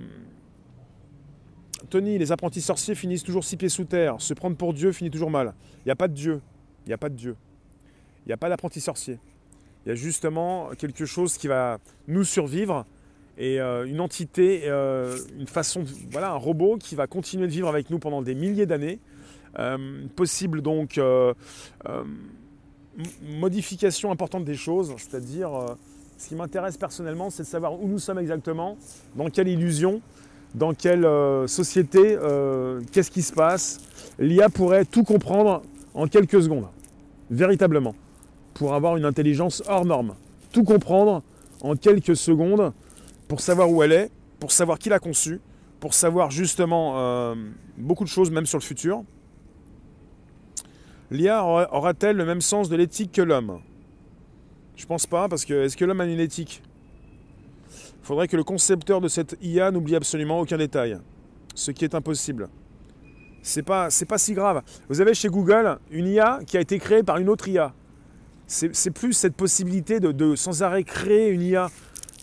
Tony, 1.90 2.18
les 2.18 2.32
apprentis 2.32 2.60
sorciers 2.60 2.94
finissent 2.94 3.22
toujours 3.22 3.44
six 3.44 3.56
pieds 3.56 3.68
sous 3.68 3.84
terre. 3.84 4.20
Se 4.20 4.34
prendre 4.34 4.56
pour 4.56 4.74
Dieu 4.74 4.92
finit 4.92 5.10
toujours 5.10 5.30
mal. 5.30 5.54
Il 5.78 5.86
n'y 5.86 5.92
a 5.92 5.96
pas 5.96 6.08
de 6.08 6.14
Dieu. 6.14 6.40
Il 6.84 6.88
n'y 6.88 6.94
a 6.94 6.98
pas 6.98 7.08
de 7.08 7.14
Dieu. 7.14 7.36
Il 8.26 8.28
n'y 8.28 8.32
a 8.32 8.36
pas 8.36 8.48
d'apprenti 8.48 8.80
sorcier. 8.80 9.18
Il 9.84 9.90
y 9.90 9.92
a 9.92 9.94
justement 9.94 10.70
quelque 10.76 11.06
chose 11.06 11.38
qui 11.38 11.46
va 11.46 11.78
nous 12.08 12.24
survivre 12.24 12.84
et 13.38 13.60
euh, 13.60 13.86
une 13.86 14.00
entité, 14.00 14.62
euh, 14.64 15.16
une 15.38 15.46
façon, 15.46 15.84
voilà, 16.10 16.32
un 16.32 16.36
robot 16.36 16.76
qui 16.76 16.96
va 16.96 17.06
continuer 17.06 17.46
de 17.46 17.52
vivre 17.52 17.68
avec 17.68 17.88
nous 17.88 18.00
pendant 18.00 18.20
des 18.20 18.34
milliers 18.34 18.66
d'années. 18.66 18.98
Euh, 19.58 20.06
possible 20.14 20.60
donc 20.60 21.00
modification 23.22 24.10
importante 24.10 24.44
des 24.44 24.56
choses, 24.56 24.92
c'est-à-dire 24.98 25.50
ce 26.18 26.28
qui 26.28 26.34
m'intéresse 26.34 26.76
personnellement, 26.76 27.30
c'est 27.30 27.44
de 27.44 27.48
savoir 27.48 27.80
où 27.80 27.86
nous 27.86 28.00
sommes 28.00 28.18
exactement, 28.18 28.76
dans 29.14 29.30
quelle 29.30 29.46
illusion, 29.46 30.02
dans 30.54 30.74
quelle 30.74 31.06
société, 31.46 32.18
qu'est-ce 32.90 33.12
qui 33.12 33.22
se 33.22 33.32
passe. 33.32 33.78
L'IA 34.18 34.48
pourrait 34.48 34.84
tout 34.84 35.04
comprendre 35.04 35.62
en 35.94 36.08
quelques 36.08 36.42
secondes, 36.42 36.66
véritablement, 37.30 37.94
pour 38.54 38.74
avoir 38.74 38.96
une 38.96 39.04
intelligence 39.04 39.62
hors 39.68 39.84
norme. 39.84 40.14
Tout 40.50 40.64
comprendre 40.64 41.22
en 41.62 41.76
quelques 41.76 42.16
secondes 42.16 42.72
pour 43.28 43.40
savoir 43.40 43.70
où 43.70 43.82
elle 43.82 43.92
est, 43.92 44.10
pour 44.40 44.50
savoir 44.50 44.78
qui 44.78 44.88
l'a 44.88 44.98
conçue, 44.98 45.40
pour 45.80 45.94
savoir 45.94 46.30
justement 46.30 46.94
euh, 46.96 47.34
beaucoup 47.76 48.04
de 48.04 48.08
choses, 48.08 48.30
même 48.30 48.46
sur 48.46 48.58
le 48.58 48.64
futur. 48.64 49.04
L'IA 51.10 51.44
aura-t-elle 51.44 52.16
le 52.16 52.24
même 52.24 52.40
sens 52.40 52.68
de 52.68 52.76
l'éthique 52.76 53.12
que 53.12 53.22
l'homme? 53.22 53.60
Je 54.76 54.86
pense 54.86 55.06
pas, 55.06 55.28
parce 55.28 55.44
que 55.44 55.64
est-ce 55.64 55.76
que 55.76 55.84
l'homme 55.84 56.00
a 56.00 56.06
une 56.06 56.20
éthique? 56.20 56.62
Il 57.70 58.06
faudrait 58.06 58.28
que 58.28 58.36
le 58.36 58.44
concepteur 58.44 59.00
de 59.00 59.08
cette 59.08 59.36
IA 59.42 59.70
n'oublie 59.70 59.96
absolument 59.96 60.40
aucun 60.40 60.56
détail, 60.56 60.98
ce 61.54 61.70
qui 61.70 61.84
est 61.84 61.94
impossible. 61.94 62.48
C'est 63.42 63.62
pas, 63.62 63.90
c'est 63.90 64.04
pas 64.04 64.18
si 64.18 64.34
grave. 64.34 64.62
Vous 64.88 65.00
avez 65.00 65.14
chez 65.14 65.28
Google 65.28 65.78
une 65.90 66.06
IA 66.06 66.40
qui 66.46 66.56
a 66.56 66.60
été 66.60 66.78
créée 66.78 67.02
par 67.02 67.18
une 67.18 67.28
autre 67.28 67.48
IA. 67.48 67.72
C'est 68.46 68.90
plus 68.90 69.12
cette 69.12 69.34
possibilité 69.34 70.00
de, 70.00 70.12
de 70.12 70.34
sans 70.34 70.62
arrêt 70.62 70.84
créer 70.84 71.28
une 71.28 71.42
IA. 71.42 71.70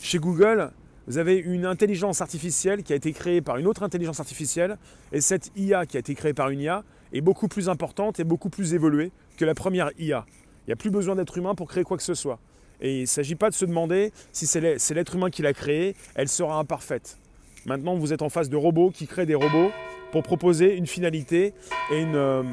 Chez 0.01 0.17
Google, 0.19 0.71
vous 1.07 1.17
avez 1.17 1.37
une 1.37 1.65
intelligence 1.65 2.21
artificielle 2.21 2.83
qui 2.83 2.93
a 2.93 2.95
été 2.95 3.13
créée 3.13 3.41
par 3.41 3.57
une 3.57 3.67
autre 3.67 3.83
intelligence 3.83 4.19
artificielle, 4.19 4.77
et 5.11 5.21
cette 5.21 5.51
IA 5.55 5.85
qui 5.85 5.97
a 5.97 5.99
été 5.99 6.15
créée 6.15 6.33
par 6.33 6.49
une 6.49 6.59
IA 6.59 6.83
est 7.13 7.21
beaucoup 7.21 7.47
plus 7.47 7.69
importante 7.69 8.19
et 8.19 8.23
beaucoup 8.23 8.49
plus 8.49 8.73
évoluée 8.73 9.11
que 9.37 9.45
la 9.45 9.53
première 9.53 9.91
IA. 9.99 10.25
Il 10.63 10.69
n'y 10.69 10.73
a 10.73 10.77
plus 10.77 10.89
besoin 10.89 11.15
d'être 11.15 11.37
humain 11.37 11.53
pour 11.53 11.67
créer 11.67 11.83
quoi 11.83 11.97
que 11.97 12.03
ce 12.03 12.15
soit. 12.15 12.39
Et 12.81 12.97
il 12.97 13.01
ne 13.01 13.05
s'agit 13.05 13.35
pas 13.35 13.49
de 13.49 13.55
se 13.55 13.65
demander 13.65 14.11
si 14.31 14.47
c'est 14.47 14.59
l'être 14.93 15.15
humain 15.15 15.29
qui 15.29 15.41
l'a 15.41 15.53
créée, 15.53 15.95
elle 16.15 16.27
sera 16.27 16.57
imparfaite. 16.57 17.17
Maintenant, 17.65 17.95
vous 17.95 18.11
êtes 18.13 18.21
en 18.21 18.29
face 18.29 18.49
de 18.49 18.57
robots 18.57 18.91
qui 18.91 19.07
créent 19.07 19.25
des 19.25 19.35
robots 19.35 19.71
pour 20.11 20.23
proposer 20.23 20.75
une 20.75 20.87
finalité 20.87 21.53
et 21.91 22.01
une. 22.01 22.15
Euh, 22.15 22.43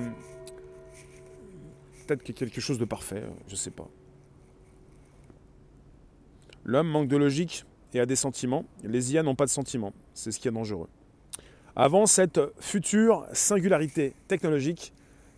peut-être 2.07 2.23
quelque 2.23 2.61
chose 2.61 2.79
de 2.79 2.85
parfait, 2.85 3.23
je 3.47 3.53
ne 3.53 3.57
sais 3.57 3.71
pas. 3.71 3.89
L'homme 6.65 6.89
manque 6.89 7.09
de 7.09 7.17
logique 7.17 7.65
et 7.95 8.01
a 8.01 8.07
des 8.07 8.17
sentiments. 8.17 8.65
Les 8.83 9.13
IA 9.13 9.23
n'ont 9.23 9.35
pas 9.35 9.45
de 9.45 9.51
sentiments. 9.51 9.93
C'est 10.15 10.33
ce 10.33 10.39
qui 10.39 10.49
est 10.49 10.53
dangereux. 10.53 10.89
Avant 11.75 12.07
cette 12.07 12.41
future 12.61 13.27
singularité 13.33 14.15
technologique 14.29 14.93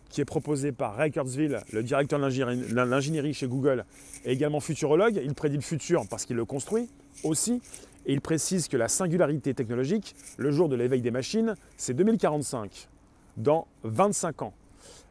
qui 0.08 0.20
est 0.20 0.24
proposée 0.24 0.70
par 0.70 0.94
Ray 0.94 1.12
le 1.12 1.82
directeur 1.82 2.20
de 2.20 2.74
l'ingénierie 2.74 3.34
chez 3.34 3.48
Google, 3.48 3.84
et 4.24 4.32
également 4.32 4.60
futurologue, 4.60 5.20
il 5.24 5.34
prédit 5.34 5.56
le 5.56 5.62
futur 5.62 6.06
parce 6.08 6.24
qu'il 6.24 6.36
le 6.36 6.44
construit 6.44 6.88
aussi, 7.24 7.60
et 8.06 8.12
il 8.12 8.20
précise 8.20 8.68
que 8.68 8.76
la 8.76 8.86
singularité 8.86 9.54
technologique, 9.54 10.14
le 10.36 10.52
jour 10.52 10.68
de 10.68 10.76
l'éveil 10.76 11.02
des 11.02 11.10
machines, 11.10 11.56
c'est 11.76 11.94
2045, 11.94 12.88
dans 13.36 13.66
25 13.82 14.42
ans. 14.42 14.54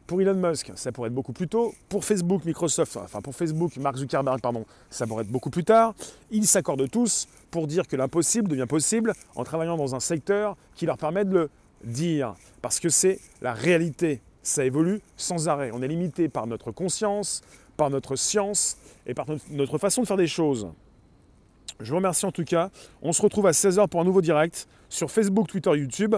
Pour 0.06 0.20
Elon 0.20 0.34
Musk, 0.34 0.70
ça 0.74 0.92
pourrait 0.92 1.08
être 1.08 1.14
beaucoup 1.14 1.32
plus 1.32 1.48
tôt. 1.48 1.74
Pour 1.88 2.04
Facebook, 2.04 2.44
Microsoft, 2.44 2.98
enfin 2.98 3.22
pour 3.22 3.34
Facebook, 3.34 3.76
Mark 3.78 3.96
Zuckerberg, 3.96 4.40
pardon, 4.40 4.66
ça 4.90 5.06
pourrait 5.06 5.24
être 5.24 5.30
beaucoup 5.30 5.48
plus 5.48 5.64
tard. 5.64 5.94
Ils 6.30 6.46
s'accordent 6.46 6.90
tous 6.90 7.26
pour 7.50 7.66
dire 7.66 7.88
que 7.88 7.96
l'impossible 7.96 8.48
devient 8.48 8.66
possible 8.68 9.14
en 9.34 9.44
travaillant 9.44 9.78
dans 9.78 9.94
un 9.94 10.00
secteur 10.00 10.56
qui 10.74 10.84
leur 10.84 10.98
permet 10.98 11.24
de 11.24 11.32
le 11.32 11.50
dire. 11.84 12.34
Parce 12.60 12.80
que 12.80 12.90
c'est 12.90 13.18
la 13.40 13.54
réalité. 13.54 14.20
Ça 14.42 14.66
évolue 14.66 15.00
sans 15.16 15.48
arrêt. 15.48 15.70
On 15.72 15.80
est 15.80 15.88
limité 15.88 16.28
par 16.28 16.46
notre 16.46 16.70
conscience, 16.70 17.40
par 17.78 17.88
notre 17.88 18.14
science 18.14 18.76
et 19.06 19.14
par 19.14 19.24
notre 19.50 19.78
façon 19.78 20.02
de 20.02 20.06
faire 20.06 20.18
des 20.18 20.26
choses. 20.26 20.68
Je 21.80 21.90
vous 21.90 21.96
remercie 21.96 22.26
en 22.26 22.32
tout 22.32 22.44
cas. 22.44 22.70
On 23.00 23.14
se 23.14 23.22
retrouve 23.22 23.46
à 23.46 23.52
16h 23.52 23.88
pour 23.88 24.02
un 24.02 24.04
nouveau 24.04 24.20
direct 24.20 24.68
sur 24.90 25.10
Facebook, 25.10 25.48
Twitter, 25.48 25.70
YouTube. 25.70 26.14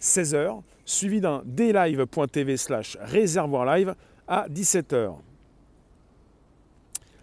16h, 0.00 0.60
suivi 0.84 1.20
d'un 1.20 1.42
dlive.tv 1.44 2.56
slash 2.56 2.96
réservoir 3.00 3.64
live 3.76 3.94
à 4.28 4.48
17h. 4.48 5.14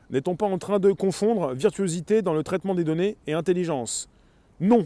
N'est-on 0.10 0.36
pas 0.36 0.45
en 0.45 0.58
train 0.58 0.80
de 0.80 0.91
confondre 0.91 1.54
virtuosité 1.54 2.21
dans 2.21 2.34
le 2.34 2.43
traitement 2.43 2.76
des 2.76 2.84
données 2.84 3.17
et 3.28 3.34
intelligence? 3.34 4.10
Non. 4.60 4.86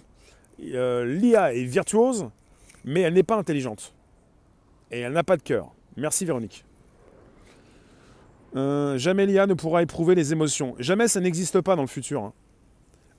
Euh, 0.62 1.06
L'IA 1.06 1.54
est 1.54 1.64
virtuose, 1.64 2.30
mais 2.84 3.02
elle 3.02 3.14
n'est 3.14 3.24
pas 3.24 3.36
intelligente. 3.36 3.94
Et 4.92 5.00
elle 5.00 5.14
n'a 5.14 5.24
pas 5.24 5.36
de 5.36 5.42
cœur. 5.42 5.72
Merci 5.98 6.26
Véronique. 6.26 6.64
Euh, 8.56 8.98
jamais 8.98 9.26
l'IA 9.26 9.48
ne 9.48 9.54
pourra 9.54 9.82
éprouver 9.82 10.16
les 10.16 10.32
émotions. 10.32 10.76
Jamais 10.80 11.08
ça 11.08 11.20
n'existe 11.20 11.60
pas 11.62 11.76
dans 11.76 11.82
le 11.82 11.88
futur. 11.88 12.24
Hein. 12.24 12.34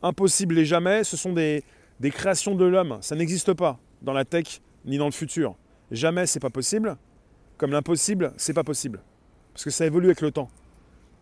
Impossible 0.02 0.58
et 0.58 0.64
jamais, 0.64 1.04
ce 1.04 1.16
sont 1.16 1.32
des, 1.32 1.62
des 2.00 2.10
créations 2.10 2.54
de 2.54 2.64
l'homme. 2.64 2.98
Ça 3.00 3.16
n'existe 3.16 3.52
pas 3.52 3.78
dans 4.00 4.12
la 4.12 4.24
tech 4.24 4.60
ni 4.86 4.98
dans 4.98 5.06
le 5.06 5.12
futur. 5.12 5.56
Jamais 5.90 6.26
c'est 6.26 6.40
pas 6.40 6.50
possible, 6.50 6.96
comme 7.58 7.70
l'impossible, 7.70 8.32
c'est 8.36 8.54
pas 8.54 8.64
possible. 8.64 9.00
Parce 9.52 9.64
que 9.64 9.70
ça 9.70 9.86
évolue 9.86 10.06
avec 10.06 10.20
le 10.20 10.30
temps. 10.30 10.48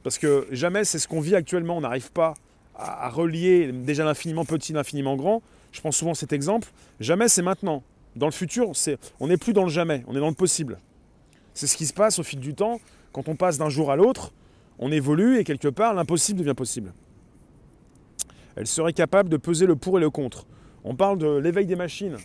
Parce 0.03 0.19
que 0.19 0.47
jamais 0.51 0.85
c'est 0.85 0.99
ce 0.99 1.09
qu'on 1.09 1.21
vit 1.21 1.35
actuellement, 1.35 1.77
on 1.77 1.81
n'arrive 1.81 2.13
pas 2.13 2.35
à, 2.75 3.09
relier 3.09 3.73
déjà 3.73 4.05
l'infiniment 4.05 4.45
petit, 4.45 4.73
l'infiniment 4.73 5.17
grand. 5.17 5.43
Je 5.73 5.81
prends 5.81 5.93
souvent 5.93 6.15
cet 6.15 6.33
exemple. 6.33 6.69
Jamais 7.01 7.29
c'est 7.29 7.43
maintenant. 7.43 7.83
Dans 8.17 8.27
le 8.27 8.33
futur, 8.33 8.71
c'est, 8.75 8.99
on 9.19 9.29
n'est 9.29 9.37
plus 9.37 9.53
dans 9.53 9.65
le 9.65 9.71
jamais, 9.71 10.05
on 10.07 10.15
est 10.15 10.21
dans 10.21 10.29
le 10.29 10.35
possible. 10.35 10.79
C'est 11.53 11.67
ce 11.67 11.77
qui 11.77 11.87
se 11.87 11.95
passe 11.95 12.19
au 12.19 12.23
fil 12.23 12.39
du 12.39 12.55
temps. 12.55 12.81
Quand 13.13 13.29
on 13.29 13.37
passe 13.37 13.59
d'un 13.59 13.69
jour 13.69 13.91
à 13.91 13.97
l'autre, 13.97 14.33
on 14.79 14.91
évolue 14.91 15.39
et 15.39 15.45
quelque 15.45 15.69
part, 15.69 15.95
l'impossible 15.95 16.41
devient 16.41 16.55
possible. 16.55 16.93
Elle 18.57 18.67
serait 18.67 18.93
capable 18.93 19.29
de 19.29 19.37
peser 19.37 19.67
le 19.67 19.77
pour 19.77 19.99
et 19.99 20.01
le 20.01 20.11
contre. 20.11 20.47
On 20.85 20.95
parle 20.95 21.19
de 21.19 21.29
l'éveil 21.39 21.67
des 21.67 21.77
machines. 21.77 22.17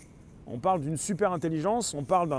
On 0.52 0.58
parle 0.58 0.82
d'une 0.82 0.98
super 0.98 1.32
intelligence, 1.32 1.94
on 1.94 2.04
parle 2.04 2.36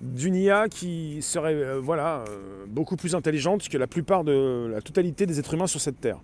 d'une 0.00 0.34
IA 0.34 0.68
qui 0.68 1.22
serait 1.22 1.54
euh, 1.54 1.80
voilà, 1.80 2.24
euh, 2.28 2.64
beaucoup 2.66 2.96
plus 2.96 3.14
intelligente 3.14 3.68
que 3.68 3.78
la 3.78 3.86
plupart 3.86 4.24
de 4.24 4.68
la 4.72 4.80
totalité 4.80 5.24
des 5.24 5.38
êtres 5.38 5.54
humains 5.54 5.68
sur 5.68 5.80
cette 5.80 6.00
Terre. 6.00 6.18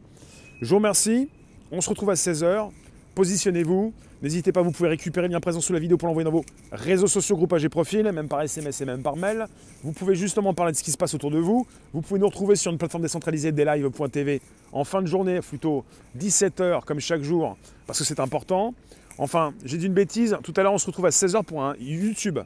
Je 0.60 0.68
vous 0.68 0.76
remercie. 0.76 1.28
On 1.70 1.80
se 1.80 1.88
retrouve 1.88 2.10
à 2.10 2.14
16h. 2.14 2.70
Positionnez-vous. 3.14 3.92
N'hésitez 4.22 4.50
pas, 4.50 4.62
vous 4.62 4.72
pouvez 4.72 4.88
récupérer 4.88 5.28
le 5.28 5.32
lien 5.32 5.40
présent 5.40 5.60
sous 5.60 5.72
la 5.72 5.78
vidéo 5.78 5.96
pour 5.96 6.08
l'envoyer 6.08 6.24
dans 6.24 6.32
vos 6.32 6.44
réseaux 6.72 7.06
sociaux, 7.06 7.36
groupages 7.36 7.64
et 7.64 7.68
profils, 7.68 8.02
même 8.02 8.26
par 8.26 8.42
SMS 8.42 8.80
et 8.80 8.84
même 8.84 9.02
par 9.02 9.14
mail. 9.14 9.46
Vous 9.84 9.92
pouvez 9.92 10.16
justement 10.16 10.54
parler 10.54 10.72
de 10.72 10.76
ce 10.76 10.82
qui 10.82 10.90
se 10.90 10.96
passe 10.96 11.14
autour 11.14 11.30
de 11.30 11.38
vous. 11.38 11.64
Vous 11.92 12.00
pouvez 12.00 12.18
nous 12.18 12.26
retrouver 12.26 12.56
sur 12.56 12.72
une 12.72 12.78
plateforme 12.78 13.02
décentralisée 13.04 13.52
deslive.tv 13.52 14.40
en 14.72 14.82
fin 14.82 15.02
de 15.02 15.06
journée, 15.06 15.38
plutôt 15.40 15.84
17h 16.18 16.84
comme 16.84 16.98
chaque 16.98 17.22
jour, 17.22 17.56
parce 17.86 18.00
que 18.00 18.04
c'est 18.04 18.18
important. 18.18 18.74
Enfin, 19.18 19.52
j'ai 19.64 19.76
dit 19.76 19.86
une 19.86 19.94
bêtise. 19.94 20.36
Tout 20.42 20.54
à 20.56 20.62
l'heure, 20.62 20.72
on 20.72 20.78
se 20.78 20.86
retrouve 20.86 21.06
à 21.06 21.10
16h 21.10 21.44
pour 21.44 21.64
un 21.64 21.74
YouTube. 21.78 22.38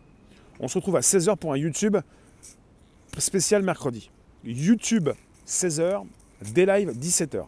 On 0.59 0.69
se 0.69 0.79
retrouve 0.79 0.97
à 0.97 1.01
16h 1.01 1.37
pour 1.37 1.53
un 1.53 1.57
YouTube 1.57 1.97
spécial 3.19 3.63
mercredi. 3.63 4.11
YouTube 4.45 5.11
16h, 5.47 6.05
des 6.53 6.67
live 6.67 6.91
17h. 6.91 7.45